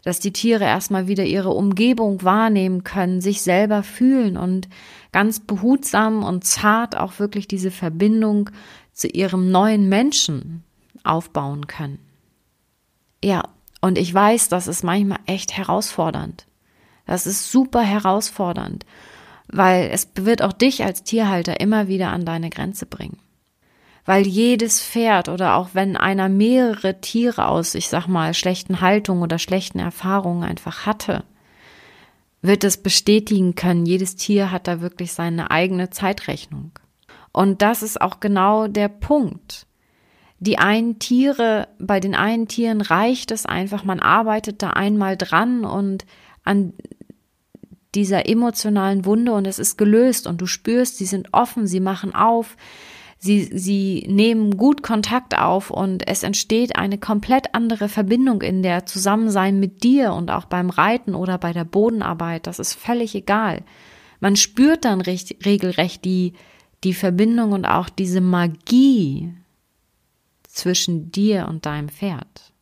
dass 0.03 0.19
die 0.19 0.31
Tiere 0.31 0.63
erstmal 0.63 1.07
wieder 1.07 1.25
ihre 1.25 1.49
Umgebung 1.49 2.23
wahrnehmen 2.23 2.83
können, 2.85 3.19
sich 3.19 3.41
selber 3.41 3.83
fühlen 3.83 4.38
und 4.38 4.69
ganz 5.11 5.41
behutsam 5.41 6.23
und 6.23 6.45
zart 6.45 6.95
auch 6.95 7.19
wirklich 7.19 7.47
diese 7.47 7.71
Verbindung 7.71 8.49
zu 8.99 9.07
ihrem 9.07 9.51
neuen 9.51 9.87
Menschen 9.89 10.63
aufbauen 11.03 11.67
können. 11.67 11.99
Ja, 13.23 13.43
und 13.81 13.97
ich 13.97 14.13
weiß, 14.13 14.49
das 14.49 14.67
ist 14.67 14.83
manchmal 14.83 15.19
echt 15.25 15.55
herausfordernd. 15.55 16.45
Das 17.05 17.25
ist 17.25 17.51
super 17.51 17.81
herausfordernd, 17.81 18.85
weil 19.47 19.89
es 19.91 20.09
wird 20.15 20.41
auch 20.41 20.53
dich 20.53 20.83
als 20.83 21.03
Tierhalter 21.03 21.59
immer 21.59 21.87
wieder 21.87 22.11
an 22.11 22.25
deine 22.25 22.49
Grenze 22.49 22.85
bringen 22.85 23.19
weil 24.09 24.25
jedes 24.25 24.81
Pferd 24.81 25.29
oder 25.29 25.55
auch 25.55 25.69
wenn 25.73 25.95
einer 25.95 26.29
mehrere 26.29 26.99
Tiere 26.99 27.47
aus, 27.47 27.75
ich 27.75 27.89
sag 27.89 28.07
mal, 28.07 28.33
schlechten 28.33 28.81
Haltungen 28.81 29.21
oder 29.21 29.37
schlechten 29.37 29.77
Erfahrungen 29.77 30.43
einfach 30.43 30.87
hatte, 30.87 31.23
wird 32.41 32.63
es 32.63 32.77
bestätigen 32.77 33.53
können, 33.53 33.85
jedes 33.85 34.15
Tier 34.15 34.51
hat 34.51 34.67
da 34.67 34.81
wirklich 34.81 35.13
seine 35.13 35.51
eigene 35.51 35.91
Zeitrechnung. 35.91 36.71
Und 37.31 37.62
das 37.62 37.83
ist 37.83 38.01
auch 38.01 38.19
genau 38.19 38.67
der 38.67 38.88
Punkt. 38.88 39.65
Die 40.39 40.57
einen 40.57 41.00
Tiere, 41.00 41.67
bei 41.79 42.00
den 42.00 42.15
einen 42.15 42.48
Tieren 42.48 42.81
reicht 42.81 43.31
es 43.31 43.45
einfach, 43.45 43.83
man 43.83 44.00
arbeitet 44.00 44.63
da 44.63 44.71
einmal 44.71 45.17
dran 45.17 45.65
und 45.65 46.05
an 46.43 46.74
dieser 47.93 48.29
emotionalen 48.29 49.05
Wunde 49.05 49.33
und 49.33 49.48
es 49.48 49.59
ist 49.59 49.77
gelöst 49.77 50.27
und 50.27 50.39
du 50.39 50.45
spürst, 50.45 50.98
sie 50.98 51.05
sind 51.05 51.33
offen, 51.33 51.67
sie 51.67 51.79
machen 51.81 52.15
auf, 52.15 52.55
Sie, 53.21 53.50
sie 53.51 54.05
nehmen 54.07 54.55
gut 54.55 54.81
Kontakt 54.81 55.38
auf 55.38 55.71
und 55.71 56.07
es 56.07 56.24
entsteht 56.24 56.77
eine 56.77 56.98
komplett 56.98 57.53
andere 57.53 57.89
Verbindung 57.89 58.41
in 58.41 58.63
der 58.63 58.86
Zusammensein 58.86 59.59
mit 59.59 59.83
dir 59.83 60.13
und 60.13 60.31
auch 60.31 60.45
beim 60.45 60.69
Reiten 60.69 61.15
oder 61.15 61.38
bei 61.38 61.51
der 61.51 61.65
Bodenarbeit. 61.65 62.48
Das 62.48 62.59
ist 62.59 62.75
völlig 62.75 63.15
egal. 63.15 63.63
Man 64.21 64.38
spürt 64.38 64.86
dann 64.86 65.01
recht, 65.01 65.45
regelrecht 65.45 66.05
die, 66.05 66.31
die 66.83 66.93
Verbindung 66.93 67.51
und 67.51 67.65
auch 67.65 67.89
diese 67.89 68.21
Magie 68.21 69.33
zwischen 70.48 71.12
dir 71.12 71.48
und 71.48 71.65
deinem 71.65 71.89
Pferd. 71.89 72.53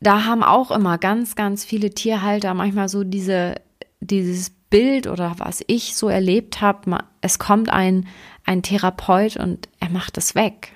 Da 0.00 0.24
haben 0.24 0.42
auch 0.42 0.70
immer 0.70 0.98
ganz, 0.98 1.34
ganz 1.34 1.64
viele 1.64 1.90
Tierhalter 1.90 2.52
manchmal 2.54 2.88
so 2.88 3.02
diese, 3.02 3.56
dieses 4.00 4.50
Bild 4.70 5.06
oder 5.06 5.36
was 5.38 5.64
ich 5.66 5.96
so 5.96 6.08
erlebt 6.08 6.60
habe, 6.60 6.98
es 7.20 7.38
kommt 7.38 7.70
ein, 7.70 8.06
ein 8.44 8.62
Therapeut 8.62 9.36
und 9.36 9.68
er 9.80 9.90
macht 9.90 10.18
es 10.18 10.34
weg. 10.34 10.72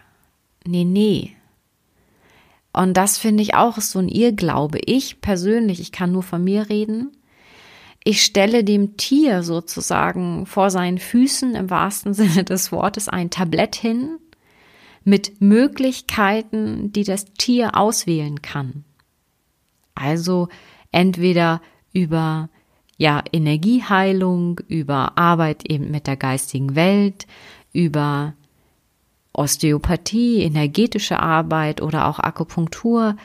Nee, 0.65 0.85
nee. 0.85 1.37
Und 2.73 2.95
das 2.95 3.19
finde 3.19 3.43
ich 3.43 3.55
auch 3.55 3.79
ist 3.79 3.91
so 3.91 3.99
ein 3.99 4.09
Irrglaube. 4.09 4.79
Ich 4.87 5.21
persönlich, 5.21 5.81
ich 5.81 5.93
kann 5.93 6.13
nur 6.13 6.23
von 6.23 6.43
mir 6.43 6.69
reden. 6.69 7.11
Ich 8.03 8.23
stelle 8.23 8.65
dem 8.65 8.97
Tier 8.97 9.43
sozusagen 9.43 10.47
vor 10.47 10.71
seinen 10.71 10.99
Füßen 10.99 11.55
im 11.55 11.71
wahrsten 11.71 12.15
Sinne 12.15 12.45
des 12.45 12.73
Wortes 12.73 13.09
ein 13.09 13.31
Tablett 13.31 13.77
hin 13.77 14.19
mit 15.05 15.41
Möglichkeiten, 15.41 16.93
die 16.93 17.05
das 17.05 17.27
Tier 17.35 17.77
auswählen 17.77 18.43
kann. 18.43 18.85
Also 19.95 20.49
entweder 20.93 21.61
über 21.93 22.49
ja 22.97 23.23
Energieheilung, 23.33 24.61
über 24.69 25.17
Arbeit 25.17 25.71
eben 25.71 25.91
mit 25.91 26.07
der 26.07 26.17
geistigen 26.17 26.75
Welt, 26.75 27.27
über 27.73 28.35
Osteopathie, 29.33 30.43
energetische 30.43 31.19
Arbeit 31.19 31.81
oder 31.81 32.09
auch 32.09 32.19
Akupunktur. 32.19 33.17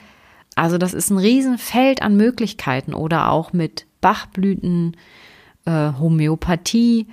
Also 0.55 0.77
das 0.77 0.93
ist 0.93 1.09
ein 1.09 1.17
Riesenfeld 1.17 2.01
an 2.01 2.15
Möglichkeiten 2.15 2.93
oder 2.93 3.31
auch 3.31 3.51
mit 3.51 3.85
Bachblüten, 4.05 4.95
äh, 5.65 5.93
Homöopathie. 5.99 7.07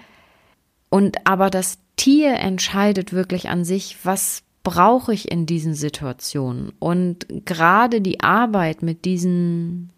Und 0.90 1.26
aber 1.26 1.48
das 1.48 1.78
Tier 1.96 2.34
entscheidet 2.34 3.14
wirklich 3.14 3.48
an 3.48 3.64
sich, 3.64 3.96
was 4.04 4.42
brauche 4.62 5.14
ich 5.14 5.30
in 5.30 5.46
diesen 5.46 5.72
Situationen. 5.72 6.70
Und 6.78 7.26
gerade 7.46 8.02
die 8.02 8.20
Arbeit 8.20 8.82
mit 8.82 9.06
diesen 9.06 9.88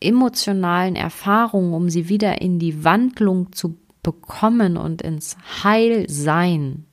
emotionalen 0.00 0.94
Erfahrungen, 0.94 1.74
um 1.74 1.90
sie 1.90 2.08
wieder 2.08 2.40
in 2.40 2.60
die 2.60 2.84
Wandlung 2.84 3.50
zu 3.50 3.76
bekommen 4.04 4.76
und 4.76 5.02
ins 5.02 5.36
Heilsein, 5.64 6.84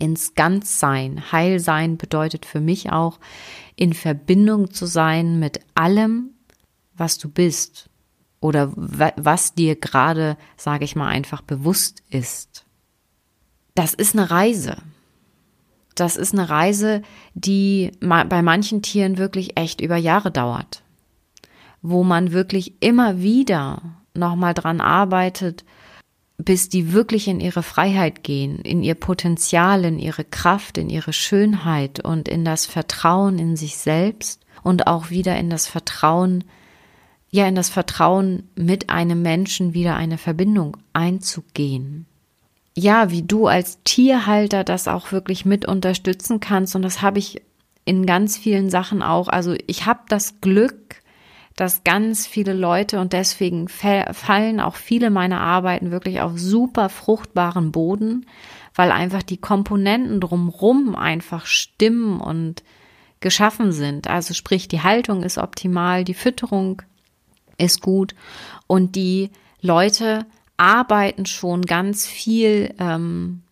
ins 0.00 0.34
Ganzsein. 0.34 1.30
Heilsein 1.30 1.96
bedeutet 1.96 2.44
für 2.44 2.60
mich 2.60 2.90
auch, 2.90 3.20
in 3.76 3.92
Verbindung 3.92 4.72
zu 4.72 4.86
sein 4.86 5.38
mit 5.38 5.60
allem, 5.76 6.30
was 6.96 7.18
du 7.18 7.28
bist 7.28 7.88
oder 8.40 8.72
was 8.74 9.54
dir 9.54 9.76
gerade, 9.76 10.36
sage 10.56 10.84
ich 10.84 10.96
mal, 10.96 11.08
einfach 11.08 11.42
bewusst 11.42 12.02
ist. 12.10 12.64
Das 13.74 13.94
ist 13.94 14.16
eine 14.16 14.30
Reise. 14.30 14.76
Das 15.94 16.16
ist 16.16 16.34
eine 16.34 16.48
Reise, 16.48 17.02
die 17.34 17.92
bei 18.00 18.42
manchen 18.42 18.82
Tieren 18.82 19.16
wirklich 19.16 19.58
echt 19.58 19.80
über 19.80 19.96
Jahre 19.96 20.30
dauert, 20.30 20.82
wo 21.80 22.04
man 22.04 22.32
wirklich 22.32 22.74
immer 22.80 23.20
wieder 23.20 23.80
nochmal 24.14 24.54
dran 24.54 24.80
arbeitet, 24.80 25.64
bis 26.38 26.68
die 26.68 26.92
wirklich 26.92 27.28
in 27.28 27.40
ihre 27.40 27.62
Freiheit 27.62 28.22
gehen, 28.22 28.58
in 28.58 28.82
ihr 28.82 28.94
Potenzial, 28.94 29.84
in 29.84 29.98
ihre 29.98 30.24
Kraft, 30.24 30.76
in 30.76 30.90
ihre 30.90 31.14
Schönheit 31.14 32.04
und 32.04 32.28
in 32.28 32.44
das 32.44 32.66
Vertrauen 32.66 33.38
in 33.38 33.56
sich 33.56 33.78
selbst 33.78 34.44
und 34.62 34.86
auch 34.86 35.08
wieder 35.10 35.36
in 35.38 35.48
das 35.48 35.66
Vertrauen, 35.66 36.44
ja, 37.30 37.46
in 37.46 37.54
das 37.54 37.68
Vertrauen 37.68 38.48
mit 38.54 38.90
einem 38.90 39.22
Menschen 39.22 39.74
wieder 39.74 39.96
eine 39.96 40.18
Verbindung 40.18 40.76
einzugehen. 40.92 42.06
ja, 42.76 43.10
wie 43.10 43.22
du 43.22 43.46
als 43.46 43.82
Tierhalter 43.84 44.62
das 44.62 44.86
auch 44.86 45.10
wirklich 45.10 45.46
mit 45.46 45.66
unterstützen 45.66 46.40
kannst. 46.40 46.76
Und 46.76 46.82
das 46.82 47.00
habe 47.00 47.18
ich 47.18 47.42
in 47.86 48.04
ganz 48.04 48.36
vielen 48.36 48.68
Sachen 48.68 49.02
auch. 49.02 49.28
Also 49.28 49.54
ich 49.66 49.86
habe 49.86 50.00
das 50.08 50.42
Glück, 50.42 51.02
dass 51.56 51.84
ganz 51.84 52.26
viele 52.26 52.52
Leute 52.52 53.00
und 53.00 53.14
deswegen 53.14 53.68
fallen 53.68 54.60
auch 54.60 54.74
viele 54.76 55.08
meiner 55.08 55.40
Arbeiten 55.40 55.90
wirklich 55.90 56.20
auf 56.20 56.38
super 56.38 56.90
fruchtbaren 56.90 57.72
Boden, 57.72 58.26
weil 58.74 58.92
einfach 58.92 59.22
die 59.22 59.38
Komponenten 59.38 60.20
drumrum 60.20 60.94
einfach 60.94 61.46
stimmen 61.46 62.20
und 62.20 62.62
geschaffen 63.20 63.72
sind. 63.72 64.06
Also 64.06 64.34
sprich, 64.34 64.68
die 64.68 64.82
Haltung 64.82 65.22
ist 65.22 65.38
optimal, 65.38 66.04
die 66.04 66.12
Fütterung 66.12 66.82
ist 67.58 67.80
gut 67.80 68.14
und 68.66 68.96
die 68.96 69.30
Leute 69.60 70.26
arbeiten 70.56 71.26
schon 71.26 71.62
ganz 71.62 72.06
viel 72.06 72.74
ähm, 72.78 73.42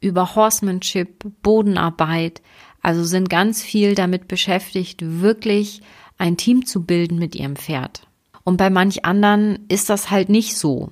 über 0.00 0.34
Horsemanship, 0.34 1.24
Bodenarbeit, 1.42 2.42
also 2.82 3.04
sind 3.04 3.30
ganz 3.30 3.62
viel 3.62 3.94
damit 3.94 4.28
beschäftigt, 4.28 5.00
wirklich 5.02 5.82
ein 6.18 6.36
Team 6.36 6.66
zu 6.66 6.84
bilden 6.84 7.18
mit 7.18 7.34
ihrem 7.34 7.56
Pferd. 7.56 8.06
Und 8.44 8.56
bei 8.56 8.70
manch 8.70 9.04
anderen 9.04 9.60
ist 9.68 9.88
das 9.88 10.10
halt 10.10 10.28
nicht 10.28 10.56
so, 10.56 10.90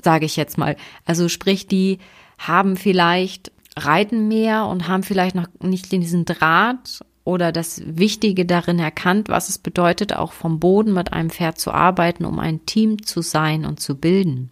sage 0.00 0.26
ich 0.26 0.36
jetzt 0.36 0.56
mal. 0.56 0.76
Also 1.04 1.28
sprich, 1.28 1.66
die 1.66 1.98
haben 2.38 2.76
vielleicht 2.76 3.50
reiten 3.76 4.28
mehr 4.28 4.66
und 4.66 4.88
haben 4.88 5.02
vielleicht 5.02 5.34
noch 5.34 5.48
nicht 5.60 5.90
diesen 5.90 6.24
Draht 6.24 7.00
oder 7.26 7.50
das 7.50 7.82
Wichtige 7.84 8.46
darin 8.46 8.78
erkannt, 8.78 9.28
was 9.28 9.48
es 9.48 9.58
bedeutet, 9.58 10.14
auch 10.14 10.32
vom 10.32 10.60
Boden 10.60 10.94
mit 10.94 11.12
einem 11.12 11.28
Pferd 11.28 11.58
zu 11.58 11.72
arbeiten, 11.72 12.24
um 12.24 12.38
ein 12.38 12.64
Team 12.66 13.02
zu 13.02 13.20
sein 13.20 13.64
und 13.64 13.80
zu 13.80 13.96
bilden. 13.96 14.50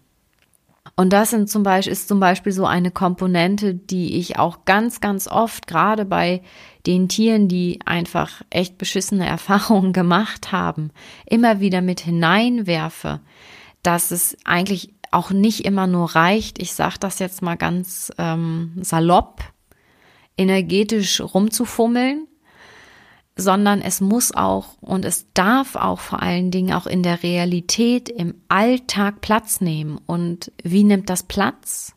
Und 0.97 1.13
das 1.13 1.29
sind 1.29 1.49
zum 1.49 1.63
Beispiel, 1.63 1.93
ist 1.93 2.09
zum 2.09 2.19
Beispiel 2.19 2.51
so 2.51 2.65
eine 2.65 2.91
Komponente, 2.91 3.73
die 3.73 4.17
ich 4.17 4.37
auch 4.37 4.65
ganz, 4.65 4.99
ganz 4.99 5.27
oft, 5.27 5.67
gerade 5.67 6.03
bei 6.03 6.41
den 6.85 7.07
Tieren, 7.07 7.47
die 7.47 7.79
einfach 7.85 8.41
echt 8.49 8.77
beschissene 8.77 9.25
Erfahrungen 9.27 9.93
gemacht 9.93 10.51
haben, 10.51 10.91
immer 11.25 11.61
wieder 11.61 11.81
mit 11.81 12.01
hineinwerfe, 12.01 13.21
dass 13.83 14.11
es 14.11 14.37
eigentlich 14.43 14.93
auch 15.11 15.31
nicht 15.31 15.63
immer 15.63 15.87
nur 15.87 16.13
reicht, 16.13 16.61
ich 16.61 16.73
sage 16.73 16.95
das 16.99 17.19
jetzt 17.19 17.41
mal 17.41 17.55
ganz 17.55 18.11
ähm, 18.17 18.73
salopp, 18.81 19.39
energetisch 20.37 21.21
rumzufummeln, 21.21 22.27
sondern 23.37 23.81
es 23.81 23.99
muss 23.99 24.33
auch 24.33 24.77
und 24.81 25.03
es 25.03 25.27
darf 25.33 25.75
auch 25.75 25.99
vor 25.99 26.21
allen 26.21 26.51
Dingen 26.51 26.73
auch 26.73 26.87
in 26.87 27.03
der 27.03 27.21
Realität, 27.21 28.07
im 28.07 28.35
Alltag 28.47 29.19
Platz 29.21 29.59
nehmen. 29.59 29.99
Und 30.05 30.51
wie 30.63 30.83
nimmt 30.83 31.09
das 31.09 31.23
Platz? 31.23 31.93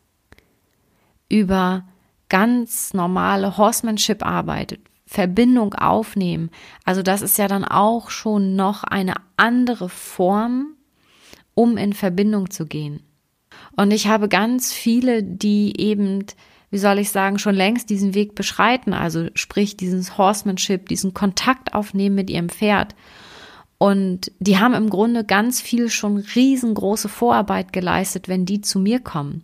Über 1.29 1.85
ganz 2.27 2.93
normale 2.93 3.57
Horsemanship-Arbeit, 3.57 4.79
Verbindung 5.05 5.73
aufnehmen. 5.75 6.51
Also 6.83 7.01
das 7.01 7.21
ist 7.21 7.37
ja 7.37 7.47
dann 7.47 7.63
auch 7.63 8.09
schon 8.09 8.55
noch 8.55 8.83
eine 8.83 9.15
andere 9.37 9.89
Form, 9.89 10.75
um 11.55 11.77
in 11.77 11.93
Verbindung 11.93 12.49
zu 12.49 12.65
gehen. 12.65 13.01
Und 13.75 13.91
ich 13.91 14.07
habe 14.07 14.27
ganz 14.27 14.73
viele, 14.73 15.23
die 15.23 15.79
eben 15.79 16.25
wie 16.71 16.77
soll 16.77 16.99
ich 16.99 17.09
sagen, 17.09 17.39
schon 17.39 17.55
längst 17.55 17.89
diesen 17.89 18.13
Weg 18.13 18.35
beschreiten, 18.35 18.93
also 18.93 19.27
sprich 19.33 19.77
dieses 19.77 20.17
Horsemanship, 20.17 20.87
diesen 20.87 21.13
Kontakt 21.13 21.73
aufnehmen 21.73 22.15
mit 22.15 22.29
ihrem 22.29 22.49
Pferd. 22.49 22.95
Und 23.79 24.31
die 24.39 24.57
haben 24.57 24.73
im 24.73 24.89
Grunde 24.89 25.23
ganz 25.23 25.61
viel 25.61 25.89
schon 25.89 26.17
riesengroße 26.17 27.09
Vorarbeit 27.09 27.71
geleistet, 27.71 28.27
wenn 28.27 28.45
die 28.45 28.61
zu 28.61 28.77
mir 28.77 28.99
kommen. 28.99 29.43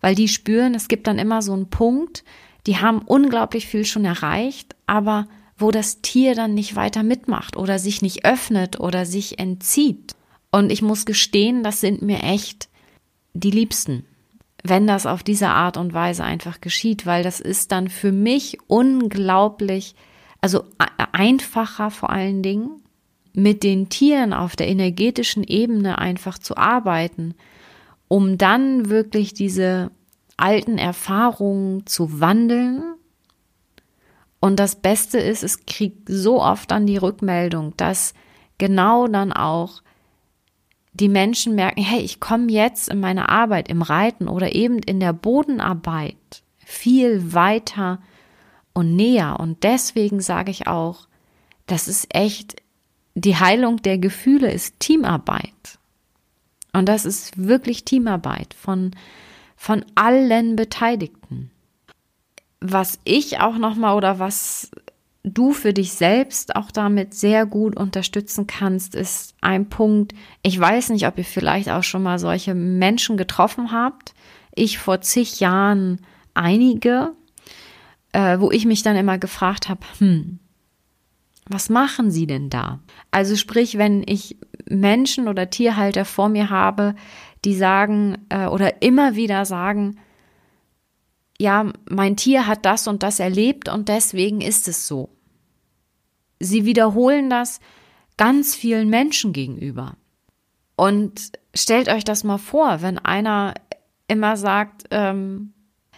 Weil 0.00 0.14
die 0.14 0.28
spüren, 0.28 0.74
es 0.74 0.88
gibt 0.88 1.06
dann 1.06 1.18
immer 1.18 1.40
so 1.40 1.52
einen 1.52 1.70
Punkt, 1.70 2.24
die 2.66 2.78
haben 2.78 2.98
unglaublich 2.98 3.66
viel 3.66 3.84
schon 3.84 4.04
erreicht, 4.04 4.74
aber 4.86 5.28
wo 5.56 5.70
das 5.70 6.02
Tier 6.02 6.34
dann 6.34 6.52
nicht 6.52 6.76
weiter 6.76 7.02
mitmacht 7.02 7.56
oder 7.56 7.78
sich 7.78 8.02
nicht 8.02 8.24
öffnet 8.24 8.80
oder 8.80 9.06
sich 9.06 9.38
entzieht. 9.38 10.14
Und 10.50 10.70
ich 10.70 10.82
muss 10.82 11.06
gestehen, 11.06 11.62
das 11.62 11.80
sind 11.80 12.02
mir 12.02 12.22
echt 12.22 12.68
die 13.34 13.50
Liebsten 13.50 14.04
wenn 14.62 14.86
das 14.86 15.06
auf 15.06 15.22
diese 15.22 15.48
Art 15.48 15.76
und 15.76 15.92
Weise 15.94 16.24
einfach 16.24 16.60
geschieht, 16.60 17.06
weil 17.06 17.22
das 17.22 17.40
ist 17.40 17.72
dann 17.72 17.88
für 17.88 18.12
mich 18.12 18.58
unglaublich, 18.66 19.94
also 20.40 20.64
einfacher 21.12 21.90
vor 21.90 22.10
allen 22.10 22.42
Dingen, 22.42 22.82
mit 23.32 23.62
den 23.62 23.88
Tieren 23.90 24.32
auf 24.32 24.56
der 24.56 24.68
energetischen 24.68 25.44
Ebene 25.44 25.98
einfach 25.98 26.38
zu 26.38 26.56
arbeiten, 26.56 27.34
um 28.08 28.38
dann 28.38 28.88
wirklich 28.88 29.34
diese 29.34 29.90
alten 30.38 30.78
Erfahrungen 30.78 31.86
zu 31.86 32.20
wandeln. 32.20 32.82
Und 34.40 34.58
das 34.58 34.76
Beste 34.76 35.18
ist, 35.18 35.42
es 35.42 35.66
kriegt 35.66 36.08
so 36.08 36.42
oft 36.42 36.70
dann 36.70 36.86
die 36.86 36.96
Rückmeldung, 36.96 37.74
dass 37.76 38.14
genau 38.58 39.06
dann 39.06 39.32
auch 39.32 39.82
die 41.00 41.08
Menschen 41.08 41.54
merken, 41.54 41.82
hey, 41.82 42.00
ich 42.00 42.20
komme 42.20 42.50
jetzt 42.50 42.88
in 42.88 43.00
meiner 43.00 43.28
Arbeit 43.28 43.68
im 43.68 43.82
Reiten 43.82 44.28
oder 44.28 44.54
eben 44.54 44.78
in 44.78 45.00
der 45.00 45.12
Bodenarbeit 45.12 46.42
viel 46.58 47.34
weiter 47.34 48.00
und 48.72 48.96
näher. 48.96 49.38
Und 49.38 49.62
deswegen 49.62 50.20
sage 50.20 50.50
ich 50.50 50.66
auch, 50.66 51.06
das 51.66 51.88
ist 51.88 52.14
echt, 52.14 52.56
die 53.14 53.36
Heilung 53.36 53.82
der 53.82 53.98
Gefühle 53.98 54.50
ist 54.50 54.80
Teamarbeit. 54.80 55.78
Und 56.72 56.88
das 56.88 57.04
ist 57.04 57.36
wirklich 57.36 57.84
Teamarbeit 57.84 58.54
von, 58.54 58.92
von 59.56 59.84
allen 59.94 60.56
Beteiligten. 60.56 61.50
Was 62.60 62.98
ich 63.04 63.40
auch 63.40 63.58
nochmal 63.58 63.96
oder 63.96 64.18
was 64.18 64.70
du 65.26 65.52
für 65.52 65.72
dich 65.72 65.92
selbst 65.92 66.54
auch 66.54 66.70
damit 66.70 67.12
sehr 67.12 67.46
gut 67.46 67.76
unterstützen 67.76 68.46
kannst, 68.46 68.94
ist 68.94 69.34
ein 69.40 69.68
Punkt. 69.68 70.14
Ich 70.42 70.58
weiß 70.58 70.90
nicht, 70.90 71.06
ob 71.06 71.18
ihr 71.18 71.24
vielleicht 71.24 71.68
auch 71.68 71.82
schon 71.82 72.04
mal 72.04 72.18
solche 72.18 72.54
Menschen 72.54 73.16
getroffen 73.16 73.72
habt. 73.72 74.14
Ich 74.54 74.78
vor 74.78 75.00
zig 75.00 75.40
Jahren 75.40 76.00
einige, 76.34 77.12
äh, 78.12 78.38
wo 78.38 78.52
ich 78.52 78.66
mich 78.66 78.84
dann 78.84 78.96
immer 78.96 79.18
gefragt 79.18 79.68
habe, 79.68 79.80
hm, 79.98 80.38
was 81.48 81.68
machen 81.70 82.10
sie 82.10 82.26
denn 82.26 82.48
da? 82.48 82.78
Also 83.10 83.34
sprich, 83.34 83.78
wenn 83.78 84.04
ich 84.06 84.36
Menschen 84.68 85.28
oder 85.28 85.50
Tierhalter 85.50 86.04
vor 86.04 86.28
mir 86.28 86.50
habe, 86.50 86.94
die 87.44 87.54
sagen 87.54 88.18
äh, 88.28 88.46
oder 88.46 88.80
immer 88.80 89.16
wieder 89.16 89.44
sagen, 89.44 89.98
ja, 91.38 91.70
mein 91.88 92.16
Tier 92.16 92.46
hat 92.46 92.64
das 92.64 92.88
und 92.88 93.02
das 93.02 93.20
erlebt 93.20 93.68
und 93.68 93.88
deswegen 93.88 94.40
ist 94.40 94.68
es 94.68 94.86
so. 94.86 95.15
Sie 96.38 96.64
wiederholen 96.64 97.30
das 97.30 97.60
ganz 98.16 98.54
vielen 98.54 98.88
Menschen 98.88 99.32
gegenüber. 99.32 99.96
Und 100.76 101.32
stellt 101.54 101.88
euch 101.88 102.04
das 102.04 102.24
mal 102.24 102.38
vor, 102.38 102.82
wenn 102.82 102.98
einer 102.98 103.54
immer 104.08 104.36
sagt, 104.36 104.84
ähm, 104.90 105.52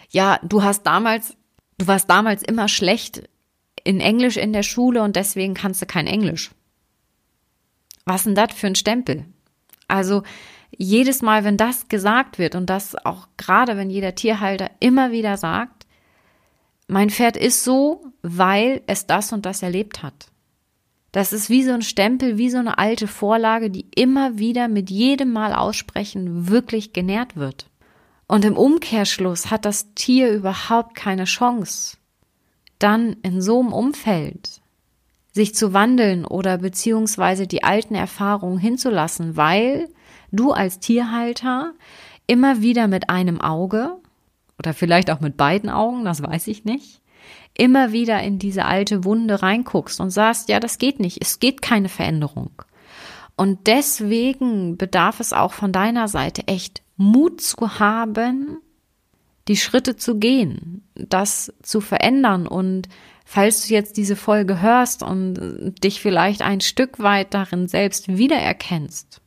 ja, 0.09 0.39
du 0.43 0.63
hast 0.63 0.83
damals, 0.83 1.35
du 1.77 1.87
warst 1.87 2.09
damals 2.09 2.43
immer 2.43 2.67
schlecht 2.67 3.29
in 3.83 3.99
Englisch 3.99 4.37
in 4.37 4.53
der 4.53 4.63
Schule 4.63 5.03
und 5.03 5.15
deswegen 5.15 5.53
kannst 5.53 5.81
du 5.81 5.85
kein 5.85 6.07
Englisch. 6.07 6.51
Was 8.05 8.23
denn 8.23 8.35
das 8.35 8.53
für 8.53 8.67
ein 8.67 8.75
Stempel? 8.75 9.25
Also 9.87 10.23
jedes 10.75 11.21
Mal, 11.21 11.43
wenn 11.43 11.57
das 11.57 11.89
gesagt 11.89 12.39
wird 12.39 12.55
und 12.55 12.69
das 12.69 12.95
auch 12.95 13.27
gerade, 13.37 13.77
wenn 13.77 13.89
jeder 13.89 14.15
Tierhalter 14.15 14.71
immer 14.79 15.11
wieder 15.11 15.37
sagt, 15.37 15.78
mein 16.89 17.11
Pferd 17.11 17.37
ist 17.37 17.63
so, 17.63 18.11
weil 18.23 18.81
es 18.87 19.05
das 19.05 19.31
und 19.31 19.45
das 19.45 19.61
erlebt 19.61 20.01
hat. 20.01 20.31
Das 21.11 21.33
ist 21.33 21.49
wie 21.49 21.63
so 21.63 21.71
ein 21.71 21.83
Stempel, 21.83 22.37
wie 22.37 22.49
so 22.49 22.57
eine 22.57 22.77
alte 22.77 23.07
Vorlage, 23.07 23.69
die 23.69 23.85
immer 23.95 24.37
wieder 24.37 24.67
mit 24.67 24.89
jedem 24.89 25.31
Mal 25.31 25.53
aussprechen 25.53 26.49
wirklich 26.49 26.91
genährt 26.91 27.35
wird. 27.35 27.67
Und 28.27 28.43
im 28.43 28.57
Umkehrschluss 28.57 29.49
hat 29.51 29.65
das 29.65 29.93
Tier 29.93 30.31
überhaupt 30.31 30.95
keine 30.95 31.25
Chance, 31.25 31.97
dann 32.79 33.17
in 33.23 33.41
so 33.41 33.59
einem 33.59 33.73
Umfeld 33.73 34.61
sich 35.31 35.53
zu 35.55 35.73
wandeln 35.73 36.25
oder 36.25 36.57
beziehungsweise 36.57 37.45
die 37.45 37.63
alten 37.63 37.95
Erfahrungen 37.95 38.57
hinzulassen, 38.57 39.37
weil 39.37 39.89
du 40.31 40.51
als 40.51 40.79
Tierhalter 40.79 41.73
immer 42.25 42.61
wieder 42.61 42.87
mit 42.87 43.09
einem 43.09 43.41
Auge 43.41 43.97
oder 44.59 44.73
vielleicht 44.73 45.09
auch 45.09 45.21
mit 45.21 45.37
beiden 45.37 45.69
Augen, 45.69 46.05
das 46.05 46.21
weiß 46.21 46.47
ich 46.47 46.65
nicht, 46.65 47.01
immer 47.53 47.91
wieder 47.91 48.21
in 48.21 48.39
diese 48.39 48.65
alte 48.65 49.03
Wunde 49.03 49.41
reinguckst 49.41 49.99
und 49.99 50.11
sagst, 50.11 50.49
ja, 50.49 50.59
das 50.59 50.77
geht 50.77 50.99
nicht, 50.99 51.17
es 51.21 51.39
geht 51.39 51.61
keine 51.61 51.89
Veränderung. 51.89 52.51
Und 53.35 53.67
deswegen 53.67 54.77
bedarf 54.77 55.21
es 55.21 55.31
auch 55.31 55.53
von 55.53 55.71
deiner 55.71 56.09
Seite 56.09 56.47
echt 56.47 56.81
Mut 56.97 57.39
zu 57.39 57.79
haben, 57.79 58.59
die 59.47 59.55
Schritte 59.55 59.95
zu 59.95 60.19
gehen, 60.19 60.83
das 60.95 61.53
zu 61.63 61.79
verändern. 61.79 62.47
Und 62.47 62.89
falls 63.23 63.65
du 63.65 63.73
jetzt 63.73 63.95
diese 63.95 64.17
Folge 64.17 64.61
hörst 64.61 65.03
und 65.03 65.73
dich 65.83 66.01
vielleicht 66.01 66.41
ein 66.41 66.59
Stück 66.59 66.99
weit 66.99 67.33
darin 67.33 67.69
selbst 67.69 68.09
wiedererkennst, 68.09 69.21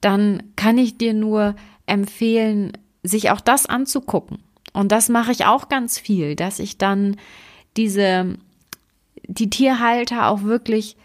dann 0.00 0.52
kann 0.54 0.78
ich 0.78 0.98
dir 0.98 1.14
nur 1.14 1.56
empfehlen, 1.86 2.72
sich 3.02 3.30
auch 3.30 3.40
das 3.40 3.66
anzugucken. 3.66 4.38
Und 4.72 4.92
das 4.92 5.08
mache 5.08 5.32
ich 5.32 5.46
auch 5.46 5.68
ganz 5.68 5.98
viel, 5.98 6.36
dass 6.36 6.58
ich 6.58 6.78
dann 6.78 7.16
diese, 7.76 8.36
die 9.26 9.50
Tierhalter 9.50 10.28
auch 10.28 10.42
wirklich 10.42 10.96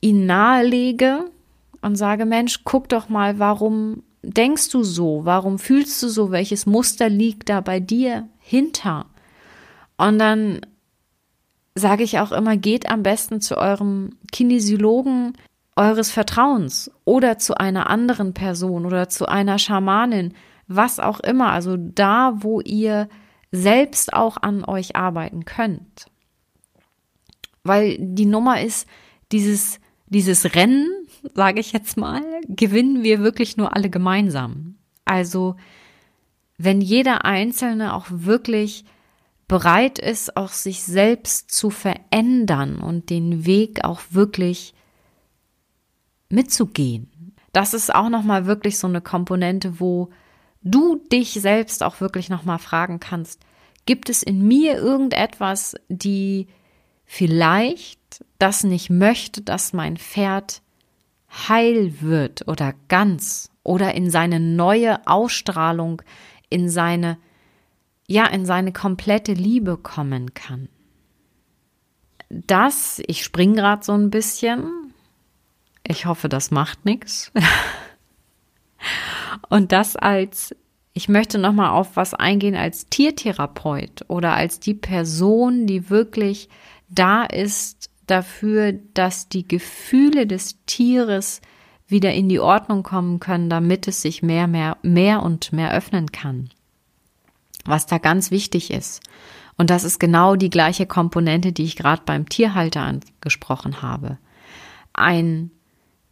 ihnen 0.00 0.26
nahelege 0.26 1.30
und 1.80 1.96
sage, 1.96 2.24
Mensch, 2.24 2.62
guck 2.64 2.88
doch 2.88 3.08
mal, 3.08 3.38
warum 3.38 4.02
denkst 4.22 4.70
du 4.70 4.82
so? 4.82 5.24
Warum 5.24 5.58
fühlst 5.58 6.02
du 6.02 6.08
so? 6.08 6.30
Welches 6.30 6.66
Muster 6.66 7.08
liegt 7.08 7.48
da 7.48 7.60
bei 7.60 7.80
dir 7.80 8.28
hinter? 8.38 9.06
Und 9.96 10.18
dann 10.18 10.60
sage 11.74 12.02
ich 12.02 12.18
auch 12.18 12.32
immer, 12.32 12.56
geht 12.56 12.90
am 12.90 13.02
besten 13.02 13.40
zu 13.40 13.56
eurem 13.56 14.10
Kinesiologen 14.32 15.34
eures 15.78 16.10
Vertrauens 16.10 16.90
oder 17.04 17.38
zu 17.38 17.56
einer 17.56 17.88
anderen 17.88 18.34
Person 18.34 18.84
oder 18.84 19.08
zu 19.08 19.26
einer 19.26 19.58
Schamanin, 19.58 20.34
was 20.66 20.98
auch 20.98 21.20
immer, 21.20 21.52
also 21.52 21.76
da, 21.78 22.34
wo 22.38 22.60
ihr 22.60 23.08
selbst 23.52 24.12
auch 24.12 24.36
an 24.42 24.64
euch 24.64 24.96
arbeiten 24.96 25.44
könnt. 25.44 26.06
Weil 27.62 27.96
die 28.00 28.26
Nummer 28.26 28.60
ist, 28.60 28.88
dieses, 29.32 29.78
dieses 30.06 30.54
Rennen, 30.54 30.88
sage 31.34 31.60
ich 31.60 31.72
jetzt 31.72 31.96
mal, 31.96 32.22
gewinnen 32.48 33.04
wir 33.04 33.20
wirklich 33.20 33.56
nur 33.56 33.74
alle 33.76 33.88
gemeinsam. 33.88 34.76
Also 35.04 35.54
wenn 36.58 36.80
jeder 36.80 37.24
Einzelne 37.24 37.94
auch 37.94 38.06
wirklich 38.10 38.84
bereit 39.46 39.98
ist, 39.98 40.36
auch 40.36 40.50
sich 40.50 40.82
selbst 40.82 41.50
zu 41.50 41.70
verändern 41.70 42.80
und 42.80 43.10
den 43.10 43.46
Weg 43.46 43.84
auch 43.84 44.00
wirklich 44.10 44.74
mitzugehen. 46.30 47.34
Das 47.52 47.74
ist 47.74 47.94
auch 47.94 48.08
nochmal 48.08 48.46
wirklich 48.46 48.78
so 48.78 48.86
eine 48.86 49.00
Komponente, 49.00 49.80
wo 49.80 50.10
du 50.62 50.96
dich 51.10 51.32
selbst 51.32 51.82
auch 51.82 52.00
wirklich 52.00 52.28
nochmal 52.28 52.58
fragen 52.58 53.00
kannst, 53.00 53.40
gibt 53.86 54.10
es 54.10 54.22
in 54.22 54.46
mir 54.46 54.76
irgendetwas, 54.76 55.74
die 55.88 56.46
vielleicht 57.04 58.24
das 58.38 58.64
nicht 58.64 58.90
möchte, 58.90 59.40
dass 59.40 59.72
mein 59.72 59.96
Pferd 59.96 60.60
heil 61.30 62.00
wird 62.00 62.46
oder 62.48 62.74
ganz 62.88 63.50
oder 63.62 63.94
in 63.94 64.10
seine 64.10 64.40
neue 64.40 65.06
Ausstrahlung, 65.06 66.02
in 66.50 66.68
seine, 66.68 67.18
ja, 68.06 68.26
in 68.26 68.44
seine 68.44 68.72
komplette 68.72 69.32
Liebe 69.32 69.76
kommen 69.76 70.34
kann. 70.34 70.68
Das, 72.28 73.00
ich 73.06 73.24
spring 73.24 73.54
gerade 73.54 73.84
so 73.84 73.92
ein 73.92 74.10
bisschen. 74.10 74.77
Ich 75.90 76.04
hoffe, 76.04 76.28
das 76.28 76.50
macht 76.50 76.84
nichts. 76.84 77.32
Und 79.48 79.72
das 79.72 79.96
als, 79.96 80.54
ich 80.92 81.08
möchte 81.08 81.38
nochmal 81.38 81.70
auf 81.70 81.96
was 81.96 82.12
eingehen 82.12 82.54
als 82.54 82.86
Tiertherapeut 82.86 84.04
oder 84.06 84.34
als 84.34 84.60
die 84.60 84.74
Person, 84.74 85.66
die 85.66 85.88
wirklich 85.88 86.50
da 86.90 87.24
ist 87.24 87.88
dafür, 88.06 88.74
dass 88.92 89.30
die 89.30 89.48
Gefühle 89.48 90.26
des 90.26 90.62
Tieres 90.66 91.40
wieder 91.86 92.12
in 92.12 92.28
die 92.28 92.40
Ordnung 92.40 92.82
kommen 92.82 93.18
können, 93.18 93.48
damit 93.48 93.88
es 93.88 94.02
sich 94.02 94.22
mehr, 94.22 94.46
mehr, 94.46 94.76
mehr 94.82 95.22
und 95.22 95.54
mehr 95.54 95.72
öffnen 95.72 96.12
kann. 96.12 96.50
Was 97.64 97.86
da 97.86 97.96
ganz 97.96 98.30
wichtig 98.30 98.70
ist. 98.70 99.00
Und 99.56 99.70
das 99.70 99.84
ist 99.84 99.98
genau 99.98 100.36
die 100.36 100.50
gleiche 100.50 100.84
Komponente, 100.84 101.52
die 101.52 101.64
ich 101.64 101.76
gerade 101.76 102.02
beim 102.04 102.28
Tierhalter 102.28 102.82
angesprochen 102.82 103.80
habe. 103.80 104.18
Ein 104.92 105.50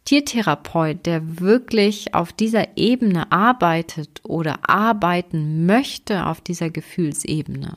Tiertherapeut, 0.07 1.05
der 1.05 1.41
wirklich 1.41 2.13
auf 2.13 2.31
dieser 2.31 2.77
Ebene 2.77 3.29
arbeitet 3.29 4.21
oder 4.23 4.69
arbeiten 4.69 5.65
möchte 5.65 6.27
auf 6.27 6.39
dieser 6.39 6.69
Gefühlsebene, 6.69 7.75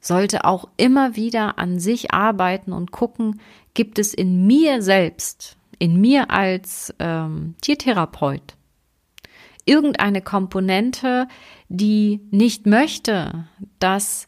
sollte 0.00 0.44
auch 0.44 0.68
immer 0.76 1.14
wieder 1.14 1.60
an 1.60 1.78
sich 1.78 2.12
arbeiten 2.12 2.72
und 2.72 2.90
gucken, 2.90 3.40
gibt 3.74 4.00
es 4.00 4.12
in 4.12 4.48
mir 4.48 4.82
selbst, 4.82 5.56
in 5.78 6.00
mir 6.00 6.32
als 6.32 6.92
ähm, 6.98 7.54
Tiertherapeut, 7.60 8.56
irgendeine 9.64 10.22
Komponente, 10.22 11.28
die 11.68 12.18
nicht 12.32 12.66
möchte, 12.66 13.46
dass 13.78 14.26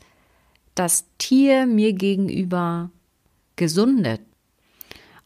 das 0.76 1.06
Tier 1.18 1.66
mir 1.66 1.92
gegenüber 1.92 2.90
gesundet. 3.56 4.20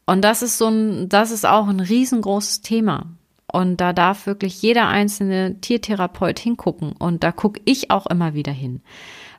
Und 0.05 0.21
das 0.21 0.41
ist 0.41 0.57
so 0.57 0.67
ein, 0.67 1.09
das 1.09 1.31
ist 1.31 1.45
auch 1.45 1.67
ein 1.67 1.79
riesengroßes 1.79 2.61
Thema. 2.61 3.07
Und 3.51 3.77
da 3.77 3.93
darf 3.93 4.25
wirklich 4.25 4.61
jeder 4.61 4.87
einzelne 4.87 5.61
Tiertherapeut 5.61 6.39
hingucken. 6.39 6.91
Und 6.91 7.23
da 7.23 7.31
gucke 7.31 7.61
ich 7.65 7.91
auch 7.91 8.05
immer 8.07 8.33
wieder 8.33 8.51
hin. 8.51 8.81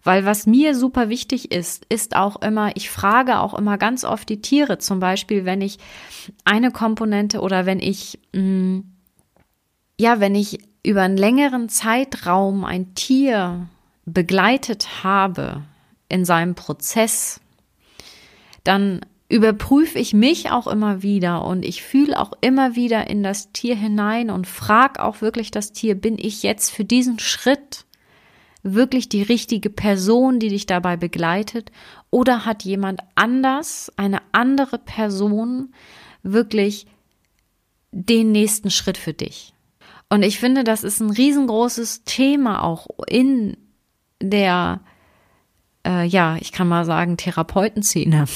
Weil 0.02 0.24
was 0.24 0.46
mir 0.46 0.74
super 0.74 1.09
wichtig 1.09 1.50
ist, 1.52 1.85
ist 1.88 2.14
auch 2.14 2.40
immer, 2.40 2.76
ich 2.76 2.90
frage 2.90 3.40
auch 3.40 3.55
immer 3.55 3.76
ganz 3.76 4.05
oft 4.05 4.29
die 4.29 4.40
Tiere, 4.40 4.79
zum 4.79 5.00
Beispiel, 5.00 5.44
wenn 5.44 5.61
ich 5.61 5.79
eine 6.44 6.70
Komponente 6.70 7.40
oder 7.40 7.66
wenn 7.66 7.81
ich, 7.81 8.20
mh, 8.33 8.40
mm, 8.40 8.85
ja, 9.98 10.20
wenn 10.20 10.35
ich 10.35 10.61
über 10.85 11.02
einen 11.02 11.16
längeren 11.16 11.68
Zeitraum 11.68 12.64
ein 12.64 12.94
Tier 12.94 13.68
begleitet 14.05 15.02
habe 15.02 15.62
in 16.09 16.24
seinem 16.24 16.55
Prozess, 16.55 17.40
dann 18.62 19.00
überprüfe 19.28 19.98
ich 19.98 20.14
mich 20.14 20.50
auch 20.50 20.66
immer 20.66 21.02
wieder 21.02 21.44
und 21.44 21.64
ich 21.64 21.82
fühle 21.82 22.18
auch 22.18 22.32
immer 22.40 22.76
wieder 22.76 23.08
in 23.10 23.22
das 23.22 23.52
Tier 23.52 23.74
hinein 23.74 24.30
und 24.30 24.46
frage 24.46 25.02
auch 25.02 25.20
wirklich 25.20 25.50
das 25.50 25.72
Tier, 25.72 25.94
bin 25.96 26.16
ich 26.18 26.42
jetzt 26.42 26.70
für 26.70 26.84
diesen 26.84 27.18
Schritt 27.18 27.86
wirklich 28.62 29.08
die 29.08 29.22
richtige 29.22 29.70
Person, 29.70 30.38
die 30.38 30.48
dich 30.48 30.66
dabei 30.66 30.96
begleitet? 30.96 31.70
Oder 32.10 32.44
hat 32.44 32.64
jemand 32.64 33.00
anders, 33.14 33.92
eine 33.96 34.18
andere 34.32 34.78
Person, 34.78 35.72
wirklich 36.22 36.86
den 37.92 38.32
nächsten 38.32 38.70
Schritt 38.70 38.98
für 38.98 39.12
dich? 39.12 39.54
Und 40.08 40.22
ich 40.22 40.38
finde, 40.38 40.62
das 40.62 40.84
ist 40.84 41.00
ein 41.00 41.10
riesengroßes 41.10 42.04
Thema 42.04 42.62
auch 42.62 42.86
in 43.08 43.56
der, 44.20 44.80
äh, 45.84 46.06
ja, 46.06 46.36
ich 46.40 46.52
kann 46.52 46.68
mal 46.68 46.84
sagen, 46.84 47.16
Therapeutenszene. 47.16 48.26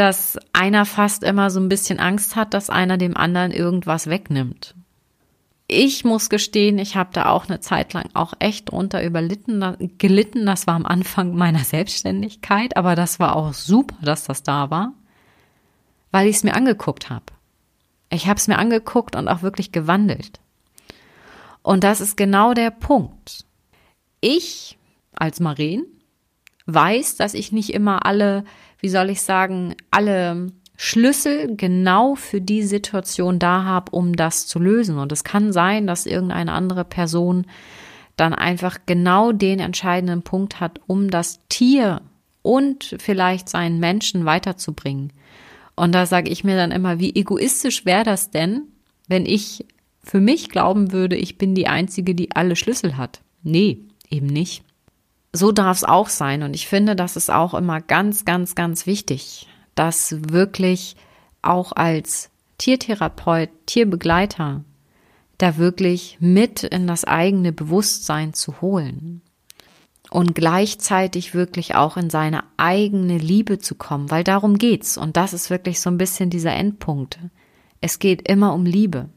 Dass 0.00 0.38
einer 0.52 0.86
fast 0.86 1.22
immer 1.22 1.50
so 1.50 1.60
ein 1.60 1.68
bisschen 1.68 1.98
Angst 1.98 2.36
hat, 2.36 2.54
dass 2.54 2.70
einer 2.70 2.96
dem 2.96 3.16
anderen 3.16 3.52
irgendwas 3.52 4.06
wegnimmt 4.06 4.74
ich 5.70 6.04
muss 6.04 6.28
gestehen, 6.28 6.78
ich 6.78 6.96
habe 6.96 7.10
da 7.12 7.26
auch 7.26 7.48
eine 7.48 7.60
Zeit 7.60 7.92
lang 7.92 8.08
auch 8.14 8.34
echt 8.40 8.70
drunter 8.70 9.04
überlitten, 9.04 9.94
gelitten. 9.98 10.44
Das 10.44 10.66
war 10.66 10.74
am 10.74 10.84
Anfang 10.84 11.34
meiner 11.36 11.64
Selbstständigkeit, 11.64 12.76
aber 12.76 12.96
das 12.96 13.20
war 13.20 13.36
auch 13.36 13.54
super, 13.54 13.94
dass 14.02 14.24
das 14.24 14.42
da 14.42 14.70
war, 14.70 14.92
weil 16.10 16.26
ich 16.26 16.36
es 16.36 16.44
mir 16.44 16.54
angeguckt 16.54 17.08
habe. 17.08 17.26
Ich 18.10 18.26
habe 18.26 18.38
es 18.38 18.48
mir 18.48 18.58
angeguckt 18.58 19.14
und 19.14 19.28
auch 19.28 19.42
wirklich 19.42 19.70
gewandelt. 19.70 20.40
Und 21.62 21.84
das 21.84 22.00
ist 22.00 22.16
genau 22.16 22.52
der 22.52 22.72
Punkt. 22.72 23.44
Ich 24.20 24.76
als 25.14 25.38
Maren 25.38 25.84
weiß, 26.66 27.16
dass 27.16 27.34
ich 27.34 27.52
nicht 27.52 27.72
immer 27.72 28.06
alle, 28.06 28.44
wie 28.80 28.88
soll 28.88 29.10
ich 29.10 29.22
sagen, 29.22 29.74
alle 29.90 30.52
Schlüssel 30.76 31.56
genau 31.56 32.14
für 32.14 32.40
die 32.40 32.62
Situation 32.62 33.38
da 33.38 33.64
habe, 33.64 33.92
um 33.92 34.16
das 34.16 34.46
zu 34.46 34.58
lösen. 34.58 34.98
Und 34.98 35.12
es 35.12 35.24
kann 35.24 35.52
sein, 35.52 35.86
dass 35.86 36.06
irgendeine 36.06 36.52
andere 36.52 36.84
Person 36.84 37.46
dann 38.16 38.34
einfach 38.34 38.78
genau 38.86 39.32
den 39.32 39.60
entscheidenden 39.60 40.22
Punkt 40.22 40.60
hat, 40.60 40.80
um 40.86 41.10
das 41.10 41.40
Tier 41.48 42.00
und 42.42 42.96
vielleicht 42.98 43.48
seinen 43.48 43.78
Menschen 43.78 44.24
weiterzubringen. 44.24 45.12
Und 45.76 45.94
da 45.94 46.06
sage 46.06 46.30
ich 46.30 46.44
mir 46.44 46.56
dann 46.56 46.72
immer, 46.72 46.98
wie 46.98 47.14
egoistisch 47.14 47.84
wäre 47.84 48.04
das 48.04 48.30
denn, 48.30 48.62
wenn 49.08 49.26
ich 49.26 49.66
für 50.02 50.20
mich 50.20 50.48
glauben 50.48 50.92
würde, 50.92 51.16
ich 51.16 51.36
bin 51.36 51.54
die 51.54 51.66
Einzige, 51.66 52.14
die 52.14 52.32
alle 52.32 52.56
Schlüssel 52.56 52.96
hat. 52.96 53.20
Nee, 53.42 53.78
eben 54.08 54.26
nicht. 54.26 54.62
So 55.32 55.52
darf 55.52 55.78
es 55.78 55.84
auch 55.84 56.08
sein. 56.08 56.42
Und 56.42 56.54
ich 56.54 56.66
finde, 56.66 56.96
das 56.96 57.16
ist 57.16 57.30
auch 57.30 57.54
immer 57.54 57.80
ganz, 57.80 58.24
ganz, 58.24 58.54
ganz 58.54 58.86
wichtig 58.86 59.46
das 59.80 60.14
wirklich 60.28 60.96
auch 61.40 61.72
als 61.72 62.30
Tiertherapeut, 62.58 63.48
Tierbegleiter, 63.64 64.62
da 65.38 65.56
wirklich 65.56 66.18
mit 66.20 66.64
in 66.64 66.86
das 66.86 67.04
eigene 67.04 67.52
Bewusstsein 67.52 68.34
zu 68.34 68.60
holen 68.60 69.22
und 70.10 70.34
gleichzeitig 70.34 71.34
wirklich 71.34 71.76
auch 71.76 71.96
in 71.96 72.10
seine 72.10 72.44
eigene 72.58 73.16
Liebe 73.16 73.58
zu 73.58 73.74
kommen, 73.74 74.10
weil 74.10 74.22
darum 74.22 74.58
geht's 74.58 74.98
und 74.98 75.16
das 75.16 75.32
ist 75.32 75.48
wirklich 75.48 75.80
so 75.80 75.88
ein 75.88 75.96
bisschen 75.96 76.28
dieser 76.28 76.52
Endpunkt. 76.52 77.18
Es 77.80 77.98
geht 77.98 78.28
immer 78.28 78.52
um 78.52 78.66
Liebe. 78.66 79.08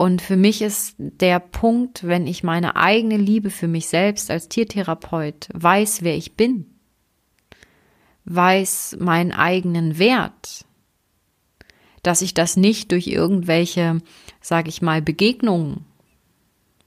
Und 0.00 0.22
für 0.22 0.38
mich 0.38 0.62
ist 0.62 0.94
der 0.96 1.38
Punkt, 1.40 2.04
wenn 2.04 2.26
ich 2.26 2.42
meine 2.42 2.74
eigene 2.74 3.18
Liebe 3.18 3.50
für 3.50 3.68
mich 3.68 3.86
selbst 3.88 4.30
als 4.30 4.48
Tiertherapeut 4.48 5.48
weiß, 5.52 6.00
wer 6.00 6.16
ich 6.16 6.38
bin, 6.38 6.64
weiß 8.24 8.96
meinen 8.98 9.30
eigenen 9.30 9.98
Wert, 9.98 10.64
dass 12.02 12.22
ich 12.22 12.32
das 12.32 12.56
nicht 12.56 12.92
durch 12.92 13.08
irgendwelche, 13.08 14.00
sage 14.40 14.70
ich 14.70 14.80
mal, 14.80 15.02
Begegnungen 15.02 15.84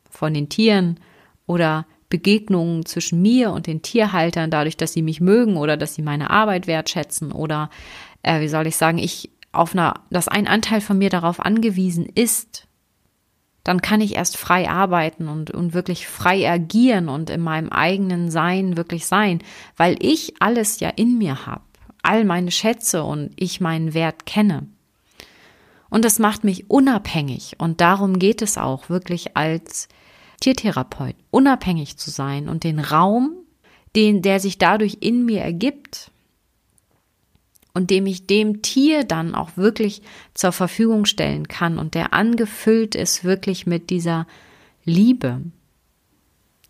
von 0.10 0.34
den 0.34 0.49
Tieren 0.49 0.99
oder 1.45 1.86
Begegnungen 2.10 2.84
zwischen 2.88 3.21
mir 3.21 3.52
und 3.52 3.67
den 3.67 3.84
Tierhaltern, 3.84 4.49
dadurch, 4.49 4.76
dass 4.76 4.93
sie 4.93 5.04
mich 5.04 5.21
mögen 5.21 5.58
oder 5.58 5.78
dass 5.78 5.93
sie 5.93 6.02
meine 6.02 6.32
Arbeit 6.32 6.65
wertschätzen 6.65 7.32
oder 7.32 7.69
äh, 8.23 8.41
wie 8.41 8.49
soll 8.49 8.65
ich 8.65 8.76
sagen, 8.76 8.97
ich 8.97 9.30
auf 9.52 9.76
einer, 9.76 10.02
dass 10.10 10.28
ein 10.28 10.47
Anteil 10.47 10.82
von 10.82 10.97
mir 10.97 11.12
darauf 11.12 11.39
angewiesen 11.39 12.08
ist, 12.08 12.67
dann 13.63 13.82
kann 13.82 14.02
ich 14.02 14.15
erst 14.15 14.38
frei 14.38 14.69
arbeiten 14.69 15.28
und, 15.30 15.52
und 15.52 15.73
wirklich 15.73 16.08
frei 16.08 16.49
agieren 16.49 17.08
und 17.08 17.30
in 17.30 17.41
meinem 17.41 17.69
eigenen 17.69 18.30
Sein 18.30 18.76
wirklich 18.76 19.06
sein, 19.06 19.39
weil 19.78 19.95
ich 19.99 20.34
alles 20.39 20.80
ja 20.80 20.89
in 20.89 21.17
mir 21.17 21.45
habe, 21.45 21.63
all 22.02 22.26
meine 22.26 22.52
Schätze 22.52 23.04
und 23.04 23.32
ich 23.38 23.62
meinen 23.62 23.93
Wert 23.93 24.26
kenne. 24.26 24.67
Und 25.89 26.04
das 26.04 26.19
macht 26.19 26.43
mich 26.43 26.69
unabhängig 26.69 27.56
und 27.60 27.80
darum 27.80 28.19
geht 28.19 28.41
es 28.41 28.58
auch 28.58 28.89
wirklich 28.89 29.38
als 29.38 29.88
Tiertherapeut, 30.41 31.15
unabhängig 31.32 31.97
zu 31.97 32.10
sein 32.10 32.49
und 32.49 32.65
den 32.65 32.80
Raum, 32.80 33.32
den, 33.95 34.21
der 34.21 34.39
sich 34.39 34.58
dadurch 34.58 34.97
in 34.99 35.23
mir 35.23 35.41
ergibt, 35.41 36.12
und 37.73 37.89
dem 37.89 38.05
ich 38.05 38.27
dem 38.27 38.62
Tier 38.62 39.03
dann 39.03 39.33
auch 39.33 39.57
wirklich 39.57 40.01
zur 40.33 40.51
Verfügung 40.51 41.05
stellen 41.05 41.47
kann 41.47 41.79
und 41.79 41.95
der 41.95 42.13
angefüllt 42.13 42.95
ist 42.95 43.23
wirklich 43.23 43.65
mit 43.65 43.89
dieser 43.89 44.27
Liebe 44.86 45.41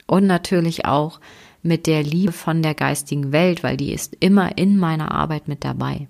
und 0.07 0.25
natürlich 0.25 0.85
auch 0.85 1.19
mit 1.61 1.87
der 1.87 2.03
Liebe 2.03 2.31
von 2.31 2.61
der 2.61 2.73
geistigen 2.73 3.31
Welt, 3.31 3.63
weil 3.63 3.77
die 3.77 3.93
ist 3.93 4.15
immer 4.19 4.57
in 4.57 4.77
meiner 4.77 5.11
Arbeit 5.11 5.47
mit 5.47 5.63
dabei. 5.63 6.07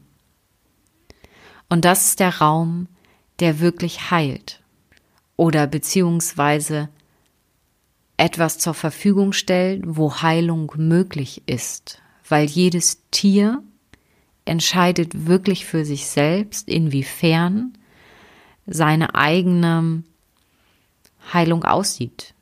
Und 1.70 1.86
das 1.86 2.08
ist 2.08 2.20
der 2.20 2.38
Raum, 2.40 2.88
der 3.40 3.60
wirklich 3.60 4.12
heilt 4.12 4.62
oder 5.38 5.66
beziehungsweise 5.66 6.90
etwas 8.18 8.60
zur 8.60 8.74
Verfügung 8.74 9.34
stellt, 9.34 9.84
wo 9.86 10.22
Heilung 10.22 10.72
möglich 10.76 11.44
ist, 11.48 12.02
weil 12.28 12.46
jedes 12.46 13.02
Tier 13.10 13.64
entscheidet 14.46 15.28
wirklich 15.28 15.66
für 15.66 15.86
sich 15.86 16.08
selbst, 16.08 16.68
inwiefern 16.68 17.74
seine 18.66 19.16
eigene 19.16 20.04
Heilung 21.32 21.64
aussieht. 21.64 22.34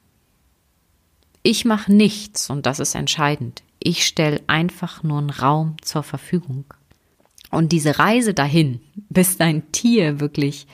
Ich 1.43 1.65
mache 1.65 1.91
nichts 1.91 2.49
und 2.49 2.65
das 2.65 2.79
ist 2.79 2.95
entscheidend. 2.95 3.63
Ich 3.79 4.05
stelle 4.05 4.41
einfach 4.47 5.03
nur 5.03 5.17
einen 5.17 5.31
Raum 5.31 5.75
zur 5.81 6.03
Verfügung. 6.03 6.65
Und 7.49 7.71
diese 7.71 7.99
Reise 7.99 8.33
dahin, 8.33 8.79
bis 9.09 9.37
dein 9.37 9.71
Tier 9.71 10.19
wirklich 10.19 10.67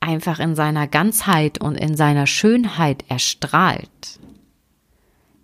einfach 0.00 0.38
in 0.38 0.54
seiner 0.54 0.86
Ganzheit 0.86 1.60
und 1.60 1.76
in 1.76 1.96
seiner 1.96 2.26
Schönheit 2.26 3.04
erstrahlt, 3.08 4.20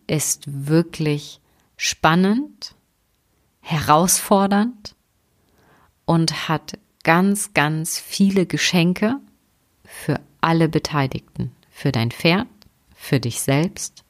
ist 0.06 0.44
wirklich 0.46 1.40
spannend, 1.76 2.74
herausfordernd 3.60 4.94
und 6.10 6.48
hat 6.48 6.76
ganz, 7.04 7.54
ganz 7.54 7.96
viele 8.00 8.44
Geschenke 8.44 9.20
für 9.84 10.18
alle 10.40 10.68
Beteiligten. 10.68 11.52
Für 11.70 11.92
dein 11.92 12.10
Pferd, 12.10 12.48
für 12.96 13.20
dich 13.20 13.40
selbst 13.40 14.02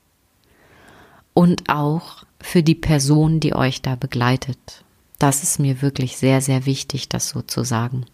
und 1.34 1.68
auch 1.68 2.24
für 2.40 2.62
die 2.62 2.74
Person, 2.74 3.38
die 3.38 3.54
euch 3.54 3.82
da 3.82 3.96
begleitet. 3.96 4.82
Das 5.18 5.42
ist 5.42 5.58
mir 5.58 5.82
wirklich 5.82 6.16
sehr, 6.16 6.40
sehr 6.40 6.64
wichtig, 6.64 7.10
das 7.10 7.28
so 7.28 7.42
zu 7.42 7.64
sagen. 7.64 8.06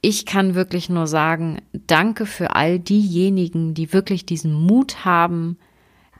Ich 0.00 0.26
kann 0.26 0.56
wirklich 0.56 0.88
nur 0.88 1.06
sagen, 1.06 1.62
danke 1.72 2.26
für 2.26 2.56
all 2.56 2.80
diejenigen, 2.80 3.74
die 3.74 3.92
wirklich 3.92 4.26
diesen 4.26 4.52
Mut 4.52 5.04
haben, 5.04 5.58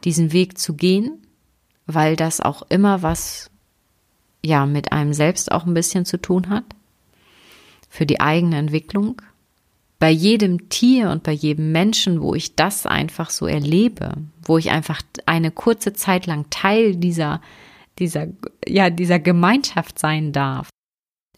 diesen 0.05 0.33
Weg 0.33 0.57
zu 0.57 0.75
gehen, 0.75 1.19
weil 1.87 2.15
das 2.15 2.41
auch 2.41 2.63
immer 2.69 3.03
was 3.03 3.51
ja 4.45 4.67
mit 4.67 4.93
einem 4.93 5.13
selbst 5.13 5.51
auch 5.53 5.67
ein 5.67 5.75
bisschen 5.75 6.05
zu 6.05 6.21
tun 6.21 6.49
hat, 6.49 6.65
für 7.89 8.07
die 8.07 8.21
eigene 8.21 8.59
Entwicklung. 8.59 9.21
Bei 9.99 10.11
jedem 10.11 10.69
Tier 10.69 11.11
und 11.11 11.25
bei 11.25 11.33
jedem 11.33 11.73
Menschen, 11.73 12.21
wo 12.21 12.35
ich 12.35 12.55
das 12.55 12.87
einfach 12.87 13.31
so 13.31 13.47
erlebe, 13.47 14.13
wo 14.43 14.57
ich 14.57 14.71
einfach 14.71 15.03
eine 15.27 15.51
kurze 15.51 15.93
Zeit 15.93 16.27
lang 16.27 16.47
Teil 16.51 16.95
dieser, 16.95 17.41
dieser, 17.99 18.29
ja, 18.67 18.91
dieser 18.91 19.19
Gemeinschaft 19.19 19.99
sein 19.99 20.33
darf, 20.33 20.69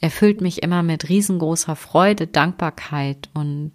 erfüllt 0.01 0.41
mich 0.43 0.63
immer 0.63 0.83
mit 0.83 1.09
riesengroßer 1.09 1.77
Freude, 1.77 2.27
Dankbarkeit 2.27 3.31
und 3.33 3.73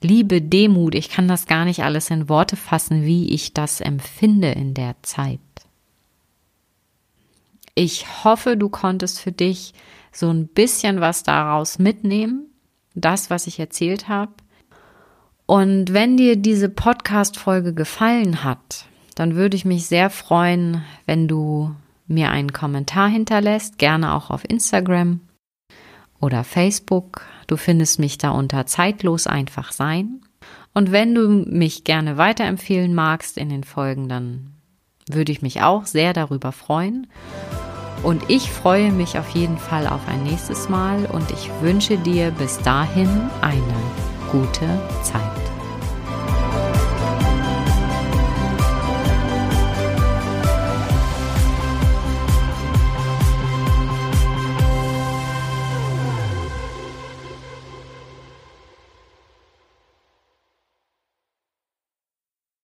Liebe, 0.00 0.42
Demut. 0.42 0.94
Ich 0.94 1.08
kann 1.08 1.28
das 1.28 1.46
gar 1.46 1.64
nicht 1.64 1.82
alles 1.82 2.10
in 2.10 2.28
Worte 2.28 2.56
fassen, 2.56 3.04
wie 3.04 3.30
ich 3.32 3.54
das 3.54 3.80
empfinde 3.80 4.50
in 4.50 4.74
der 4.74 4.96
Zeit. 5.02 5.40
Ich 7.78 8.24
hoffe, 8.24 8.56
du 8.56 8.70
konntest 8.70 9.20
für 9.20 9.32
dich 9.32 9.74
so 10.10 10.30
ein 10.30 10.48
bisschen 10.48 11.02
was 11.02 11.24
daraus 11.24 11.78
mitnehmen, 11.78 12.46
das, 12.94 13.28
was 13.28 13.46
ich 13.46 13.60
erzählt 13.60 14.08
habe. 14.08 14.32
Und 15.44 15.92
wenn 15.92 16.16
dir 16.16 16.36
diese 16.36 16.70
Podcast-Folge 16.70 17.74
gefallen 17.74 18.42
hat, 18.42 18.86
dann 19.14 19.34
würde 19.34 19.56
ich 19.56 19.66
mich 19.66 19.86
sehr 19.86 20.08
freuen, 20.08 20.84
wenn 21.04 21.28
du 21.28 21.76
mir 22.06 22.30
einen 22.30 22.54
Kommentar 22.54 23.08
hinterlässt, 23.08 23.76
gerne 23.76 24.14
auch 24.14 24.30
auf 24.30 24.48
Instagram 24.48 25.20
oder 26.18 26.44
Facebook. 26.44 27.26
Du 27.46 27.58
findest 27.58 27.98
mich 27.98 28.16
da 28.16 28.30
unter 28.30 28.64
zeitlos 28.64 29.26
einfach 29.26 29.70
sein. 29.70 30.22
Und 30.72 30.92
wenn 30.92 31.14
du 31.14 31.28
mich 31.28 31.84
gerne 31.84 32.16
weiterempfehlen 32.16 32.94
magst 32.94 33.36
in 33.36 33.50
den 33.50 33.64
Folgen, 33.64 34.08
dann 34.08 34.55
würde 35.10 35.32
ich 35.32 35.42
mich 35.42 35.62
auch 35.62 35.86
sehr 35.86 36.12
darüber 36.12 36.52
freuen. 36.52 37.06
Und 38.02 38.22
ich 38.28 38.50
freue 38.50 38.92
mich 38.92 39.18
auf 39.18 39.30
jeden 39.30 39.58
Fall 39.58 39.86
auf 39.86 40.06
ein 40.08 40.22
nächstes 40.22 40.68
Mal 40.68 41.06
und 41.06 41.30
ich 41.30 41.50
wünsche 41.60 41.96
dir 41.96 42.30
bis 42.30 42.58
dahin 42.58 43.08
eine 43.40 43.74
gute 44.30 44.68
Zeit. 45.02 45.45